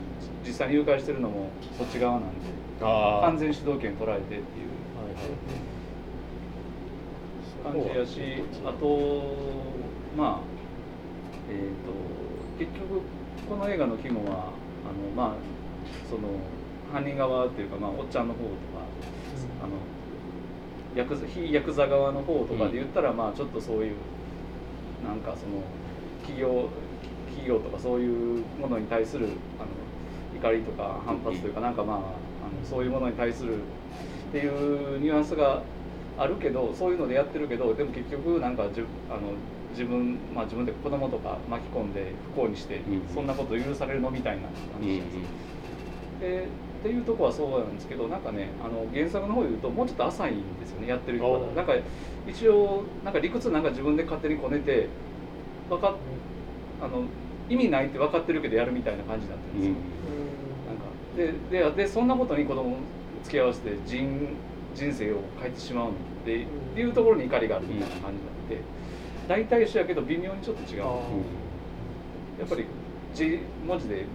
[0.45, 2.35] 実際に誘拐してるのもそっち側なんで
[2.81, 4.43] 完全主導権取られてっていう
[7.63, 9.36] 感じやしあと
[10.17, 10.39] まあ
[11.50, 13.02] えっ、と結局
[13.50, 15.36] この映画の肝はあのまあ
[16.10, 16.30] その
[16.91, 18.52] 犯人側っていうかまあおっちゃんの方とか
[19.63, 19.74] あの
[20.95, 23.95] ヤクザ非ヤクザ側の方とかで言ったら、まあちょっとそういう
[25.06, 25.63] なんかその
[26.21, 26.69] 企業
[27.28, 32.06] 企業とかそういうものに対するあの怒りとか反発というかなんかまああの
[32.69, 35.63] そういうものに対するっていうニュアンスが
[36.17, 39.34] あるけどそういうのでやってるけどでも結局なんかじゅあの
[39.71, 46.47] 自分まあ自分で子供とか巻き込んで不幸にして、うんそんなこと許されるのみたいなうん話です、で
[46.82, 51.39] っていうとこはそうなんですけどなんかねあの原作の方で言うともうちょっと浅いんですよねやってる人は。
[51.39, 51.56] おー。
[51.56, 51.74] なんか
[52.28, 54.88] 一応なんか理屈なんか自分で勝手にこねて
[55.69, 55.95] 分かっ
[56.84, 57.04] あの
[57.50, 59.76] 意味ないって分かってるけどやるみたいな感じになってるんですよ、
[60.67, 61.71] なんか。
[61.71, 62.78] でででそんなことに子供を
[63.24, 64.36] 付き合わせて人
[64.75, 65.93] 人生を変えてしまうのっ
[66.25, 68.62] てっていうところに怒りがあるみたいな感じになって
[69.27, 70.84] 大体一緒やけど微妙にちょっと違う。
[70.84, 70.89] あー。
[72.39, 72.65] やっぱり
[73.13, 74.05] 字文字でいっ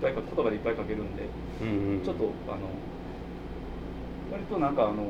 [0.00, 1.22] ぱい言葉でいっぱい書けるんで
[1.60, 2.58] うんうんちょっとあの
[4.32, 5.06] 割となんかあの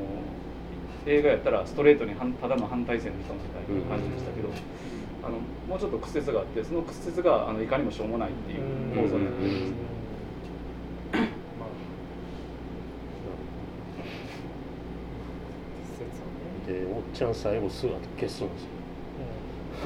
[1.05, 4.49] 映画やったらストレートに反ただの反対線の人みたいな感じでしたけど、
[5.23, 5.37] あの
[5.69, 8.59] もうちょっと屈折があってその屈折があのいかにもしょうもないっていう
[8.95, 9.73] 構造になってるんです、
[16.65, 18.75] でおっちゃん最後姿消すんですよ。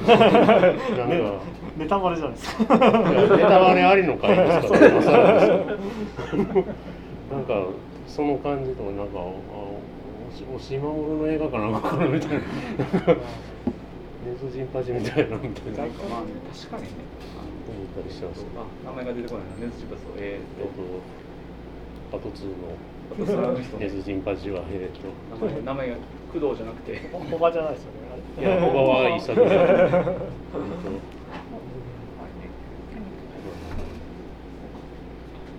[0.06, 1.22] なんかね
[1.76, 2.76] ネタバレじゃないですか。
[2.76, 5.64] いやネタバレありの回ですから 今更ですよ
[7.30, 7.66] なんか
[8.06, 9.80] その感じとかなんかあお
[10.34, 12.36] し押し守の映画かなんかかなみたいな。
[12.36, 13.00] なん。
[13.02, 13.16] か
[14.20, 15.78] ネズジンパチみたいなみたいな。
[15.78, 16.88] なんかまあ、ね、確かにね。
[17.70, 18.44] 思ったりしてます。
[18.56, 19.66] あ名前が出てこないな。
[19.66, 21.00] ネズチバスええっー、っと
[22.10, 22.54] パト2パトツーの
[23.16, 25.00] 人のネズジンパチはえっと
[25.38, 25.96] と名前名前が
[26.32, 27.08] 工藤じゃなくて。
[27.12, 28.00] ホバじゃないですよね。
[28.38, 30.06] いや小川一作ですえっと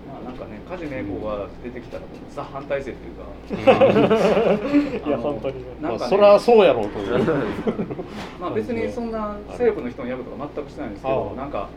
[0.08, 3.24] まあなんかね梶芽子が出てきたらもうザ反対性っていうか。
[5.08, 5.64] いや本当に。
[6.08, 7.20] そりゃそうやろうと思う。
[8.40, 11.68] まあ別にそんな政府の人の役とか全くしてないんですけどなんか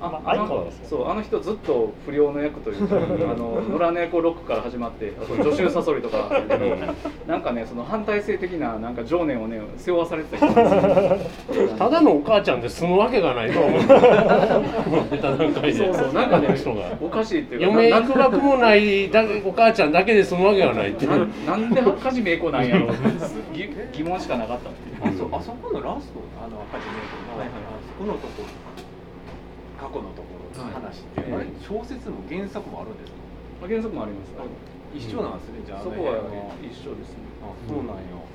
[0.00, 3.00] あまああのアイコンでそうあの人ずっと不良の役というか あ
[3.34, 6.30] の野良猫ロックから始まってあと助手サソリとか。
[7.26, 10.46] なんかねその反対性的ななんか情念をね背負わされてた
[11.78, 13.80] ただのお母ちゃんで済むわけがないと思う。
[13.80, 15.74] 思ってた段階で。
[15.74, 16.48] そうそうなんかね
[17.00, 21.28] おかしいっていうか嫁なくばくもないだお母ちゃんだけで済むわけがないっていう。
[21.46, 22.86] ななんで梶芽子なんやろ。
[22.86, 22.90] う
[23.52, 25.14] 疑 疑問しかなかったっていう。
[25.14, 27.20] あそあそこのラストあの初め。
[27.30, 28.69] の、はいはいあそこのところ
[29.80, 31.40] 過去のところの話って、はい。
[31.40, 33.18] あれ小説も原作もあるんですか、
[33.64, 34.36] まあ原則もあります。
[34.92, 36.20] 一緒なんですね、じゃあそこは
[36.60, 37.24] 一緒ですね。
[37.40, 38.28] あそうなんよ、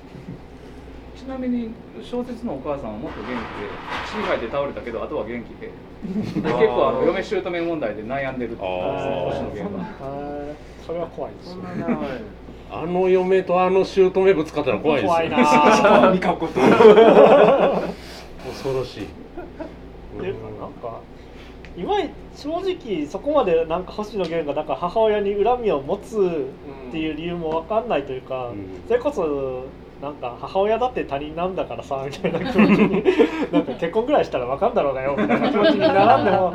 [1.14, 1.70] ちなみに
[2.02, 3.70] 小説のお母さんはもっと元気で
[4.08, 5.70] 血吐いて倒れたけどあとは元気で
[6.06, 9.86] 結構あの嫁姑問題で悩んでるって言ってます星野源
[10.86, 11.88] それは怖いですよな流れ
[12.72, 16.60] あの嫁とあの姑ぶつかったら怖いですよ怖いな見かこと。
[18.50, 19.04] 恐ろしい。
[19.04, 19.08] っ
[20.20, 20.36] ていう
[20.82, 21.00] か
[21.78, 21.96] 今
[22.36, 26.48] 正直そこまでなんか星野源がなんか母親に恨みを持つ
[26.90, 28.82] っていう理由も分かんないというか、うん。
[28.88, 29.66] それこそ
[30.02, 33.04] なんか母親だって他人なんだからさ みたいな気持ちに
[33.52, 36.54] なんか結婚ぐらいしたら分かんだろうがよみたいな気持ちにならんでも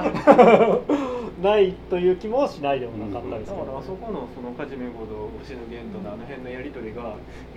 [1.42, 7.00] ないという気もしないでもなかったですけど、だからあそこのその梶目ほど星野源とのあの辺のやり取りが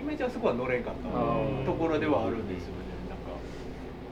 [0.00, 2.84] いまいちあそこは乗れんかったうんところではあるんですよね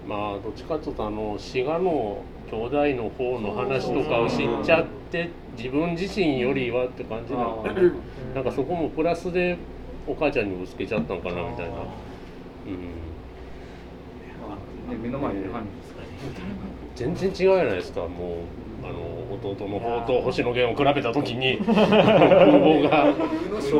[0.06, 0.28] なんか。
[0.30, 2.18] まあどっちかというとあの滋賀の
[2.52, 7.80] 兄弟の方の話とかを知っちゃって自分自身よりはって感じなのかな。
[8.34, 9.56] なんかそこもプラスで
[10.06, 11.76] お母ちゃんにぶつけちゃったのかなみたいな、
[12.66, 12.74] うん、
[14.90, 15.64] ね目の前ですから
[16.94, 18.10] 全然違うじゃないですかもう
[18.84, 18.98] あの
[19.34, 21.58] 弟の方と星野源を比べた時に。
[21.64, 23.14] 風貌が。
[23.60, 23.70] す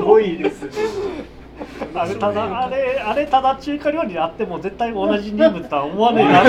[0.00, 0.70] ごいですね
[1.94, 6.42] あれただあれあれただ中華料理であっても絶対同じ人物とは思わねえな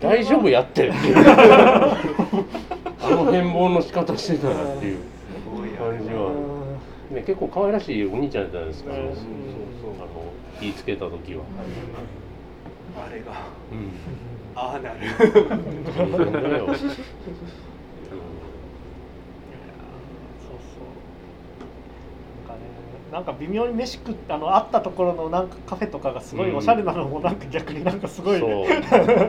[0.00, 1.16] 大丈夫やってっていう
[3.04, 4.98] あの変貌の仕方してたらっていう
[5.76, 6.30] 感じは、
[7.10, 8.96] ね、結構可愛らしいお兄ちゃんじゃないですか、うん。
[8.98, 9.14] あの
[10.58, 11.44] 気ぃつけた時は、
[12.96, 13.32] あれが
[13.72, 13.90] うん。
[14.56, 16.94] ああなる 大変だよ、そうそう
[22.38, 22.58] なんかね
[23.14, 28.66] なんか微妙に飯食ってあの会ったところのなんかカフェとかがすごいおしゃれなのもなんか逆になんかすごい、そう。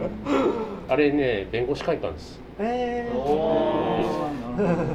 [0.89, 2.41] あれね弁護士会館です。
[2.57, 3.15] えー。
[3.15, 4.89] おーなるほど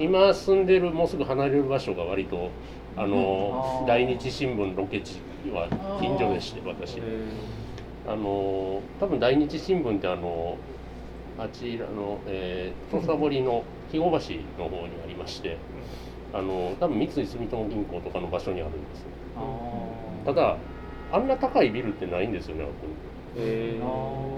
[0.00, 2.50] 今住んでるもうすぐ離れる場所が割と
[2.96, 3.86] あのうん。
[3.86, 5.20] 大日新聞ロケ地
[5.54, 5.68] は
[6.00, 6.98] 近所でして私。
[8.08, 10.56] あの多分大日新聞ってあの
[11.38, 15.58] あちらの、えー、土佐堀の肥後橋の方にありまして
[16.32, 19.04] あの多分三井住友銀行とかの場所にあるんです
[20.24, 20.56] ただ
[21.12, 22.72] あんな高いビルってないんですよねあこ
[23.36, 23.80] え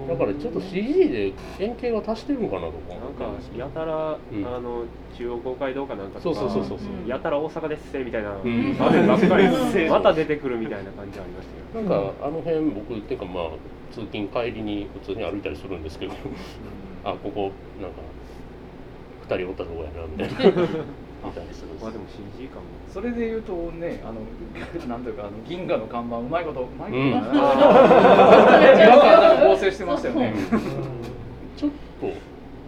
[0.09, 2.95] だからちょっと CG で円形が足してるんかなとか。
[2.95, 4.47] なんかやたら、うん。
[4.47, 4.85] あの
[5.17, 8.77] 中央公会堂かなんかそうとかそうそうそうそうやたら大阪ですせみたいな、ん。
[8.77, 11.85] 場面ばっかりうん また出てくるみたいな感じありましたよ。
[11.87, 13.45] なんかあの辺僕っていうかまあ
[13.93, 16.13] 通勤帰りに普通に歩いたりするんですけど。
[17.05, 17.97] あここなんか
[19.29, 20.69] 2人おったとこやなみたいな
[21.25, 22.69] 見たりするんですまあでも CG 感も。
[22.93, 24.21] それで言うとねあの
[24.89, 27.13] なんというかあの銀河の看板うまいことうまいことうん。
[27.13, 27.33] かな。
[27.33, 27.33] な
[28.99, 29.01] ん。
[29.01, 30.35] かなんか合成してましたよね
[31.57, 31.71] ちょっ
[32.01, 32.07] と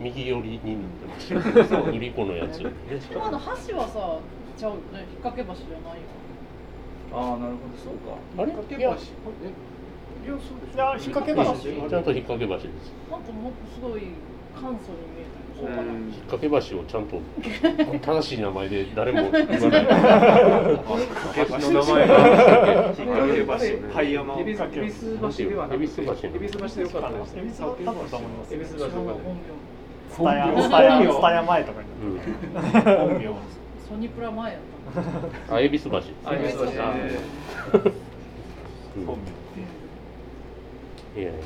[0.00, 1.28] 右寄りになってまし
[1.68, 2.60] たよね売り子のやつ。
[2.62, 4.18] よりねでもあの橋はさ
[4.56, 6.06] ちゃうよね引っ掛け橋じゃないよ。
[7.12, 7.78] ああなるほど。
[7.78, 8.14] そうか。
[8.38, 8.52] あれ？
[8.52, 8.90] 引っ掛け橋。
[10.24, 10.34] いや
[10.98, 11.42] 引っ掛け橋。
[11.90, 12.94] ちゃんと引っ掛け橋です。
[13.10, 14.14] なんかもっとすごい
[14.54, 15.13] 簡素に
[15.56, 15.70] 引っ
[16.28, 17.20] 掛け橋をちゃんと
[18.04, 19.48] 正しい名前で誰も 言わない。
[21.48, 22.14] 橋の名前が
[22.98, 24.58] 引っ掛け橋灰山を恵比寿
[25.44, 28.74] 橋ではなくて恵比寿橋でよかった橋でよかったです。
[30.10, 32.18] スタヤスタヤスタヤ前とかにうん
[32.96, 33.24] 本名
[33.88, 34.60] ソニプラ前やっ
[35.48, 36.64] たあ恵比寿橋あ恵比寿橋
[39.06, 39.18] 本
[41.16, 41.40] 名いやいや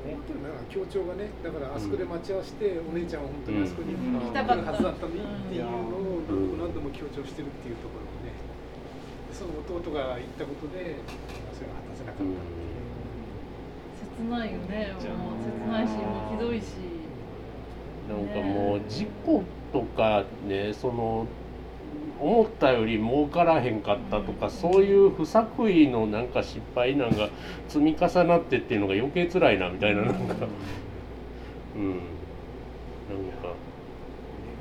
[0.00, 4.20] 本当になんか協調がねだからあそこで待ち合わせて、お姉ちゃんは本当にあそこにうん。
[4.20, 6.24] 来たはずだったのにっていうのを
[6.56, 8.32] 何度も強調してるっていうところをね
[9.32, 11.00] その弟が言ったことで
[11.52, 12.80] それが果たせなかったっていう、
[14.16, 14.92] 切ないよね。
[14.96, 17.00] もう切ないしもうひどいし。
[18.08, 21.26] なんかもう事故とかねその
[22.20, 27.28] 思ったより儲からへんかったとかそういう不作為のなんか失敗なんか
[27.68, 30.18] 積み重なってっていうのが余計辛いなみたいななんか。
[30.18, 30.26] うん。
[30.28, 30.44] なんか。
[30.44, 31.96] お姉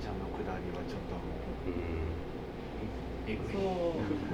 [0.01, 1.21] ちゃんのくだりはちょっとも
[1.67, 1.73] うん。
[1.73, 1.75] う
[3.27, 3.53] えぐい。
[3.53, 3.59] そ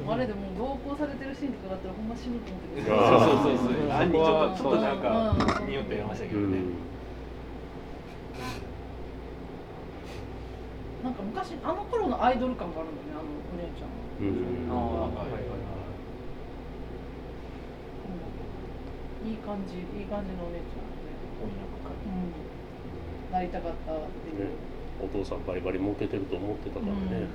[0.07, 0.11] う。
[0.13, 3.25] あれでもう同行されてるシーンとかだったらほんま死ぬと思ってあー。
[3.25, 6.45] そうそうそう案にちょっとちょっとなんかうん匂ってましたけどね。
[6.45, 6.73] うん
[11.05, 13.93] なんか昔あの頃のアイドル感があるんだよねあのお姉ちゃん。
[14.25, 14.73] うん。
[14.73, 15.45] ああはいはい
[19.21, 24.75] うんいい感じいい感じのお姉ちゃんで、翻訳家うん、なりたかったっていう、ね。
[24.97, 27.27] お父さんバリバリ儲けてると思ってたからね、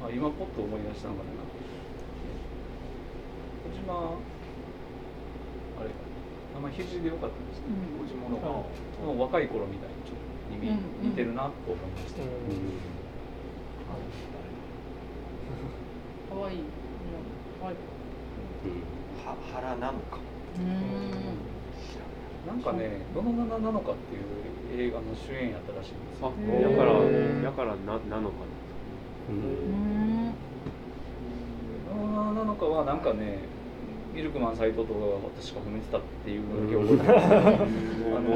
[0.00, 1.30] まあ、今ポッと思い出したのがね
[3.68, 4.16] 小島
[6.58, 8.02] 名前肘でよかったですねうん。
[8.02, 8.66] 小島の。
[9.14, 12.22] の若い頃みたいにちょっとに似てるなと思いました、
[16.34, 16.64] かわいい、うん、
[17.60, 17.74] かわい
[19.24, 20.18] は腹なのか。
[20.58, 21.58] うん。
[22.48, 24.14] なんかね「どの七なのか」って
[24.74, 26.92] いう映画の主演やったらしいんですあよへーやから
[27.44, 28.36] やからななのか
[29.28, 29.38] ううん。
[30.30, 30.34] ん
[31.88, 33.40] どの七なのかはなんかね
[34.18, 37.38] ミルクマン斎藤とかが私が褒めてたっていうのだけ覚えてますな。
[37.38, 37.40] あ
[38.26, 38.34] の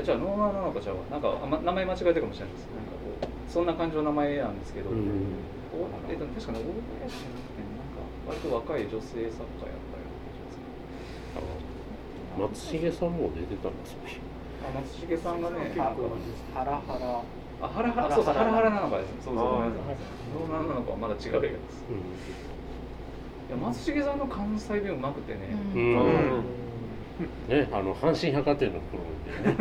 [0.00, 5.36] じゃあノーナーなのかじゃあなんかあま名前間違えたかもしれないですなんかこうそんな感じの名前なんですけど、うん
[5.76, 6.72] おえっと確かね大
[7.04, 9.36] 林じゃなくてなんか割と若い女性作家やったよ
[10.08, 10.48] うな気が
[12.56, 12.80] する。
[12.80, 14.16] 松重さんも出てたんですね。
[14.64, 15.92] あ松重さんがねハ
[16.64, 17.20] ラハラ。
[17.60, 18.16] あハラハラ。
[18.16, 18.96] そうそうハラハラなのか。
[18.96, 19.44] ですそうそう。
[19.44, 19.96] あーごめんなさい
[20.32, 21.52] ノーナーなのかはまだ違う映画ですい
[23.50, 25.40] や松重さんの関西弁うまくてね、
[25.74, 25.94] ううん。
[25.94, 26.02] んう
[26.40, 26.44] ん。
[27.48, 29.02] ね、あの阪神百貨店の頃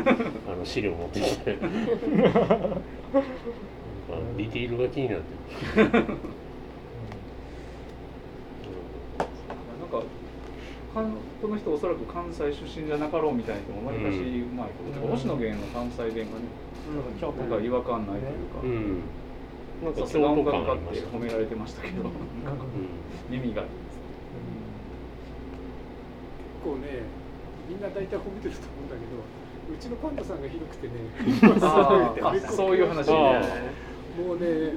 [0.04, 1.58] でね あの資料持ってきて。
[1.58, 1.72] なんか
[4.38, 5.90] ディティールが気になってる。
[5.90, 6.08] なんか
[10.94, 11.12] かん
[11.42, 14.22] この人おそらく関西出身じゃなかろうみたいな人もわりかしう
[14.56, 15.12] まいこと、うん。
[15.12, 16.46] 星野源の関西弁がね
[17.20, 19.02] 京都なんか違和感ないというか、うん
[19.84, 22.12] なんかさすが音京都楽家って褒められてましたけど、うん。
[23.30, 23.84] 耳がいい結
[26.64, 27.04] 構ね
[27.68, 29.18] みんな大体褒めてると思うんだけど
[29.74, 30.94] うちのパンダさんがひどくてね。
[31.62, 32.28] あー。
[32.28, 33.14] あそういう話あ
[34.16, 34.74] もうね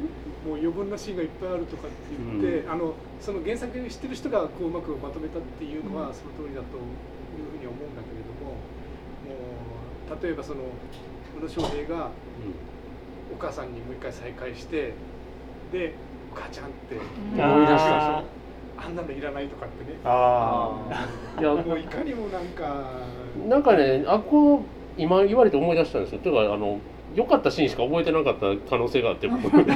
[0.46, 8.56] もう余分なシーンがいっぱいあるとかって言って、あのその原作知ってる人がこううまくまとめたっていうのはその通りだというふうに思うんだけれども
[9.28, 9.36] も
[10.08, 10.62] う例えばその
[11.36, 12.10] 宇野昌平が
[13.32, 14.92] お母さんにもう一回再会して
[15.72, 15.94] で
[16.32, 18.22] 「お母ちゃん」って思い出したあ
[18.78, 19.98] あんなのいらないとかってね。
[20.04, 20.72] あ
[21.38, 22.84] いやもういかにもなんか
[23.48, 24.60] なんかねあこう
[24.96, 26.20] 今言われて思い出したんですよ。
[26.20, 26.78] てかあの
[27.14, 29.48] 良かったシーンしか覚えてなかった可能性があって僕。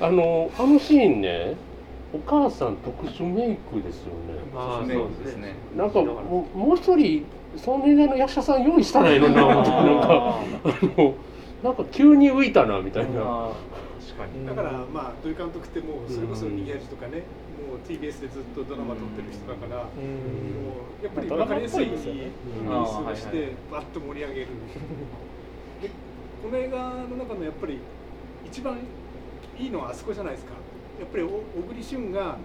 [0.00, 1.56] あのあのシーンね
[2.14, 4.38] お母さん特殊メイクですよね。
[4.56, 5.54] ああねそうですね。
[5.76, 9.16] なんかもうもう一人その年代の役者さん用意したらい。
[9.16, 11.14] いのにな思ってなんかあの
[11.62, 13.52] なんか急に浮いたなみたいな、あ
[14.00, 14.46] 確かに。
[14.46, 17.22] だからまあ土井監督ってもうそれこそ逃げ味とかね
[17.66, 19.88] もう TBS でずっとドラマ撮ってる人だから、も
[21.00, 22.10] うやっぱり分かりやすい演出
[22.66, 22.76] うん。
[22.76, 24.46] をしてバッと盛り上げる。
[25.82, 25.90] で
[26.42, 27.78] この映画の中のやっぱり
[28.44, 28.78] 一番
[29.58, 30.52] いいのはあそこじゃないですか。
[31.00, 31.30] やっぱり小
[31.68, 32.36] 栗旬が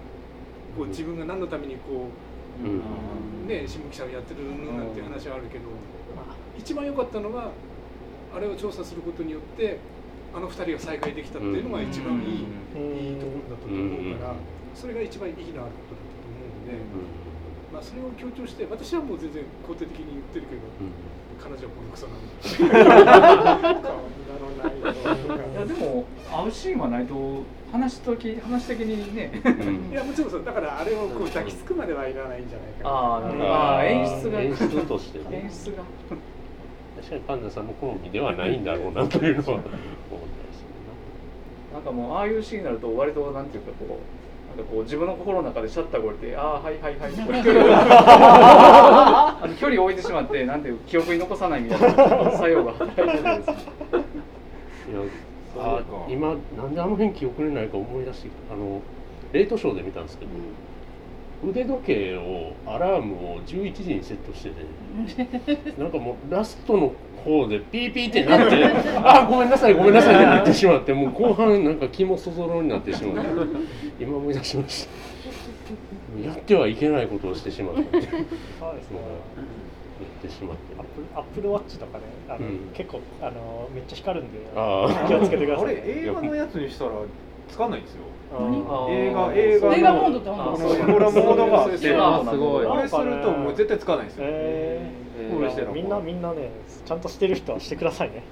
[0.78, 2.29] こう自分が何のためにこう
[2.64, 3.48] うん。
[3.48, 4.44] ね、新聞記者をやってる
[4.76, 5.66] なんて話はあるけど、
[6.58, 7.52] 一番良かったのが
[8.36, 9.80] あれを調査することによって
[10.34, 12.46] あの二人が再会できたっていうのが一番い
[12.78, 14.36] い,、いいところだったと思うから、
[14.76, 16.78] それが一番意義のあることだったと思うので、
[17.72, 20.62] まあ、それを強調して私はもう全然肯定的に言ってるけど、
[21.40, 22.20] 彼女はこのクソなん
[23.72, 23.90] だ。
[24.60, 24.84] い
[25.56, 29.32] やでも会うシーンはないと話とき話的にね。
[29.92, 30.44] いやもちろんそう。
[30.44, 32.84] だからあれをこう抱きつくまではいらないんじゃないか。
[32.84, 33.26] なあー。
[33.26, 34.42] なるほどあー演出が。
[34.42, 35.42] 演出としてね。
[35.44, 35.84] 演出が。
[36.98, 39.72] 確かにパンダさんの好みではないんだろうなというのは思ったり
[40.52, 40.70] する
[41.74, 41.80] な。
[41.80, 44.00] んかもうああいうシーンになると割となんていうかこうなん
[44.60, 47.78] かこう自分の心の中でシャッターが降りて「ああはいはいはい」とか距離を
[49.44, 53.54] あの距離を置いてしまってなんていう記憶に残さないみたいな作用が働いてるんですな。
[53.54, 55.02] いや
[55.58, 58.82] あ今なんであの辺記憶にないか思い出してあの
[59.34, 60.32] レートショーで見たんですけど、
[61.48, 64.50] 腕時計をアラームを11時にセットして
[65.56, 68.66] て なんかもうラストの方でピーピーってなって
[69.04, 73.32] あごめんなさいごめんなさいってなってしまってもう後半なんか気もそぞろになってしまって
[74.00, 74.92] 今思い出しました。
[76.28, 78.02] やってはいけないことをしてしまったってそう。
[78.02, 80.76] ですってしまって。
[80.78, 82.60] アップルアップルワッチとかねあの、うん。
[82.74, 84.40] 結構あのめっちゃ光るんで
[85.08, 85.76] 気をつけてくだあさい。
[85.76, 86.92] れ映画のやつにしたら
[87.48, 88.00] つかないんですよ。
[88.32, 88.58] 何
[88.92, 91.78] 映画映画の映画モードってあんのこのホラーモードがあって。
[91.78, 94.24] これするともう絶対つかないんですよ。
[94.28, 96.50] えーこれしてるのみんなみんなね
[96.86, 98.24] ちゃんとしてる人はしてくださいね。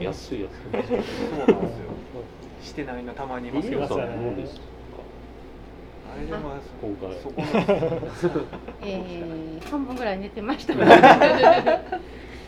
[0.00, 0.58] 安いやつ。
[0.62, 1.90] そうなんですよ。
[2.62, 3.80] してないのたまにいますよ。
[3.86, 3.98] どう
[4.36, 4.62] ですか
[6.12, 6.50] あれでも
[6.82, 7.46] 今回そこの
[8.82, 10.74] えー半分ぐらい寝てました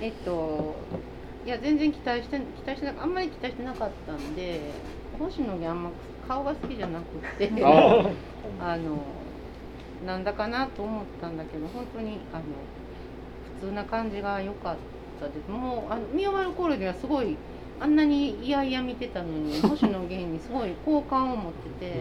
[0.00, 0.74] えっと
[1.46, 4.60] いや全然期待して期待してなあんまり期待してなかったんで
[5.18, 5.90] 星野源あんま
[6.26, 8.10] 顔が好きじゃなくってあ
[8.60, 8.98] あの
[10.07, 12.42] なんだかなと思ったんだけど本当にあの
[13.61, 14.76] 普通な感じが良かっ
[15.20, 15.50] たです。
[15.50, 17.36] もうあの見終わる頃にはすごい
[17.80, 22.00] あんなに嫌々見てたのに星野源にすごい好感を持ってて、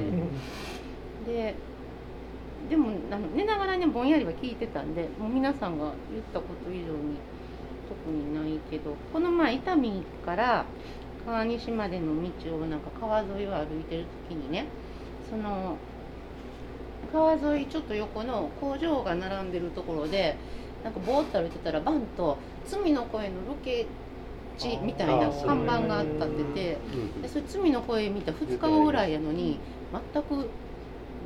[1.25, 1.55] で
[2.69, 7.17] でもあの寝ながらねぼんやりは聞いてたんでもう皆さんが言ったこと以上に
[7.89, 10.65] 特にないけどこの前伊丹から
[11.25, 14.65] 川西までの道をなんか川沿いを歩いてる時にね
[15.29, 15.77] その
[17.11, 20.35] 川沿いちょっと横の工場が並んでるところで
[20.83, 23.85] なんかぼーっと歩いてたらバンと「罪の声」のロケ
[24.57, 26.77] 地みたいな看板があったってて
[27.21, 29.59] でそれ罪の声見た2日後ぐらいやのに
[30.13, 30.49] 全く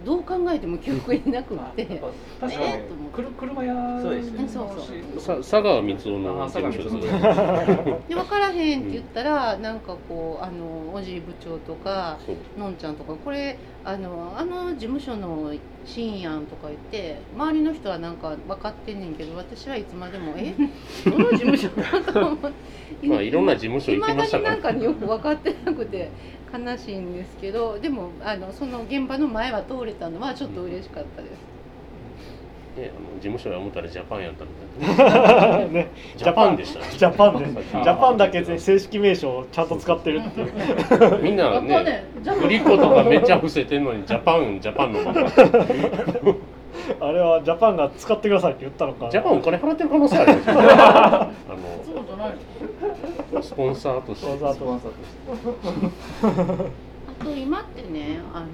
[0.04, 1.86] どう考えても記憶になくって。
[2.40, 4.48] 確かにえー車屋そうですね。
[4.48, 4.68] そう
[5.20, 12.18] そうさ佐川光雄のあ佐川光事雄務所です で分からへんって言ったら、なんかこうあのおじい部長とか
[12.58, 15.54] のんちゃんとかこれあのあの事務所の
[15.86, 20.54] 深夜とか言って周りの人はなんか分かってんねんけど私はいつまでもえ？
[21.10, 23.08] どの事務所だと思って。
[23.08, 24.56] まあいろんな事務所行きましたから。
[24.56, 26.10] 未だになんかよく分かってなくて
[26.54, 31.56] 悲しいんですけどでもあのその現場の前は通れたのはちょっと嬉しかったです。
[32.76, 35.68] ね、あの事務所や思ったらジャパンやったみたいな。
[35.72, 35.88] ね。
[36.18, 36.86] ジャパンでしたね。
[36.92, 37.46] ジャパンで。
[37.46, 41.24] ジャパンだけで正式名称をちゃんと使ってるっていう。
[41.24, 45.36] みんなねねジャパングリコとかめっちゃ伏せてんのにジャパンジャパンのままジ
[47.00, 49.06] あれはジャパンが使ってくださいって言ったのか。
[49.06, 50.38] なャパンお金払ってる可能性あるよ。
[50.48, 51.30] あ
[51.86, 52.36] そうじゃないの
[53.42, 54.32] スポンサーとして。
[54.32, 54.80] わざとあ
[57.24, 58.48] と今ってねあの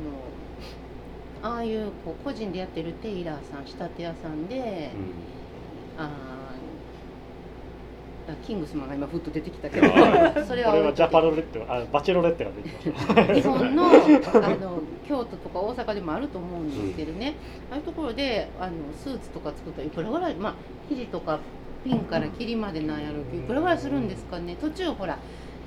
[1.44, 4.92] ああいうこう個人でやってるテイラーさん仕立て屋さんで、
[5.98, 6.08] あー
[8.46, 9.88] キングスマンが今ふっと出てきたけど
[10.46, 13.34] それはこれはジャパロレッテあバチェロレッテが出てきました。
[13.34, 14.00] 日本のあの
[15.08, 17.34] 京都とか大阪でもあると思うんですけどね、
[17.70, 20.54] ああいうところであのスーツとか作ったらいくらぐらいまあ
[20.90, 21.40] 生地とか
[21.84, 24.56] ピンから切りまでなんやろうけどいくらぐらいするんですかね。
[24.60, 25.18] 途中ほら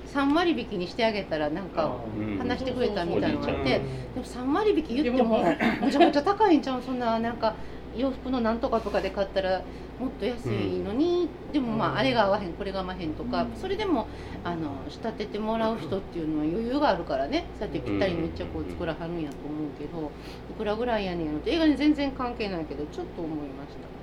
[0.07, 3.81] 3割引きにしてあげたらなんかうん話してくれたみたいなのがあって、で
[4.17, 5.43] も3割引き言っても
[5.83, 6.83] めちゃめちゃ高いんちゃう？
[6.83, 7.57] そんななんか
[7.97, 9.63] 洋服のなんとかとかで買ったら
[9.99, 14.07] もっと安いのに、でもまああれが合わへんこれが合わへんとか、それでも
[14.45, 17.47] あの仕立ててもらう人っていうのは余裕があるからね。
[17.59, 20.13] そうやってぴったりめっちゃこう作らはるんやと思うけど
[20.51, 23.94] いくらぐらいやねんやろって映画に全然関係ないけどちょっと思いました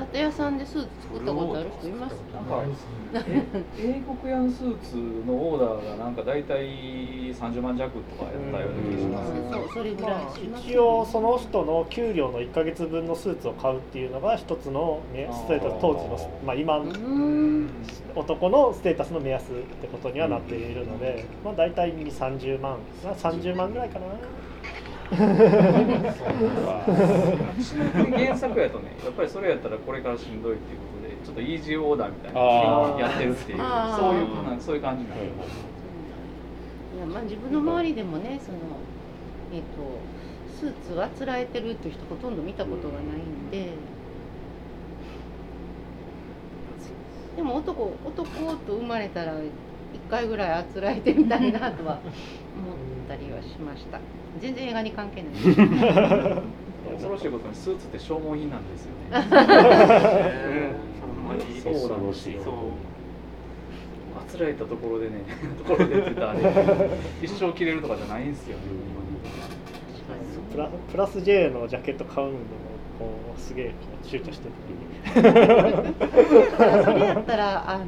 [0.00, 0.58] 仕立屋さん。
[0.58, 2.44] でスーツ作ったことある人いますなん。
[2.44, 2.62] か
[3.78, 4.96] 英国屋のスーツ
[5.26, 6.14] のオーダーがなん。
[6.14, 6.66] か大体
[7.34, 16.82] 30万弱とかやったような気がしますねそうそれぐらいします一応その人の給料の1か月分のスーツを買うっていうのが一つのねステータス当時の、まあ、今
[18.16, 19.46] 男のステータスの目安っ
[19.80, 24.06] てことにはなっているので、まあ、大体2 3 0万30万ぐらいかな
[28.16, 30.42] 原作やとねやっぱりそれやったらこれからしん。
[30.42, 32.40] どいっていうことでちょっとイージーオーダーみたいな
[32.98, 33.64] やってるっていうそ
[34.10, 34.26] ういう
[34.60, 35.24] そういう感じになる、い
[37.00, 38.58] やまあ自分の周りでもねその
[39.52, 39.68] えっ、と
[40.58, 42.36] スーツあつらえてるっていう人ほとん。
[42.36, 43.50] ど見たことがないん。
[43.50, 43.70] で、
[47.36, 48.24] でも男男
[48.66, 49.50] と生まれたら一
[50.10, 52.00] 回ぐらいあつらえてみたいなとは
[52.56, 52.76] 思っ
[53.08, 53.98] たりはしました。
[54.40, 55.32] 全然映画に関係ない。
[56.92, 59.26] 恐ろしいことにスーツって消耗品なんですよね。
[61.62, 62.54] そう恐ろしいそう。
[64.16, 65.22] あつらえたところでね
[65.58, 66.40] ところでってたらあれ。
[67.22, 68.62] 一生着れるとかじゃないんですよね、
[70.52, 72.38] プラプラス J のジャケット買うのも
[72.98, 74.48] こうすげえ躊躇して
[75.14, 75.20] そ
[76.92, 77.84] れやったらあの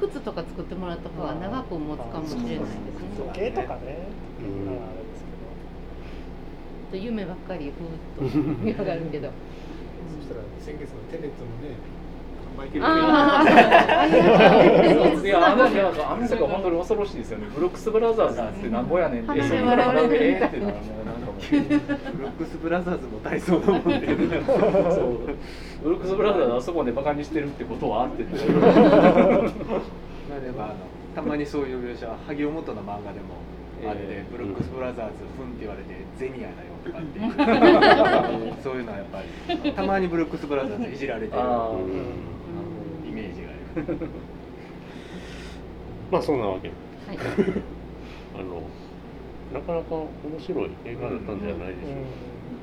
[0.00, 2.66] 靴とか作ってもらった方が長く持つかもしれないですね。
[3.18, 4.08] 時計とかね、
[6.92, 7.72] う夢ばっかり
[8.18, 9.30] ふーっと 見上がるけど。
[10.10, 11.76] そしたら先月のテネットのね
[12.56, 12.98] マイケル・あ
[15.22, 21.34] いやあのなんかあの世界本当に恐ろしいですよねブロックス・ブラザーズってなんぼやねんって鼻でそんな笑われるみたいなえーってなるもうなんかもう
[22.16, 25.18] ブロックスブラザーズも体操のもんでそう
[25.82, 28.58] ブロックス・ブラザーズあそこでバカにしてるってことはあっててま
[30.36, 30.74] あでもあの
[31.14, 33.34] たまにそういう描写萩尾元の漫画でも
[33.86, 39.22] あって、ええブロックス・ブラザーズふんって言われてゼニアだよとかっていうそういうのはやっぱ
[39.64, 41.42] りたまにブロックス・ブラザーズいじられてる
[46.10, 46.68] まあそんなわけ。
[46.68, 46.74] で
[47.06, 47.18] はい。
[48.38, 48.62] あの
[49.52, 50.08] なかなか面
[50.38, 51.94] 白い映画だったんじゃないでしょう。
[51.94, 52.00] か、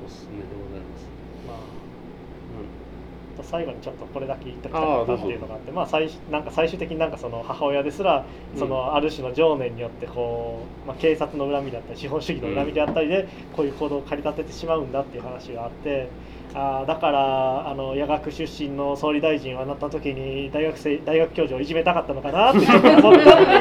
[0.00, 0.06] うん。
[0.06, 1.08] おすすめでございます、
[1.46, 16.08] まあうと最後にちょっとこれだけ言っときたかったっていうのがあってまあ最なんか最終的になんかその母親ですらそのある種の情念によってこう、まあ、警察の恨みだったり資本主義の恨みであったりでこういう行動を駆り立ててしまうんだっていう話があって
[16.54, 23.52] あーだからあの夜学出身の総理大臣はなった時に大学生大学教授をいじめたかったのかなってちょっと思ったって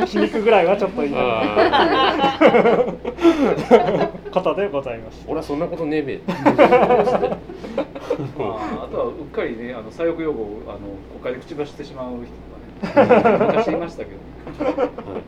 [0.00, 1.14] いう皮肉ぐらいはちょっといい
[4.30, 5.30] ことでございました。
[5.30, 6.20] 俺はそんなことねえべ。
[6.26, 6.34] ま
[8.44, 10.78] あ、あとはうっかりねあの左翼用語をあの
[11.20, 12.26] 国会で口走ってしまう人
[12.92, 14.16] とかね昔いましたけど、
[14.74, 15.22] ね、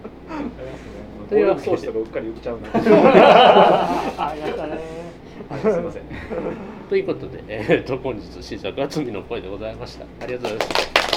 [1.31, 2.69] 暴力装置とかうっかり言っちゃうな
[4.31, 5.06] あやったね。
[5.49, 6.03] はいすいません。
[6.89, 10.05] ということで、えー、と本日試作は罪の声でございました。
[10.21, 11.16] ありがとうございました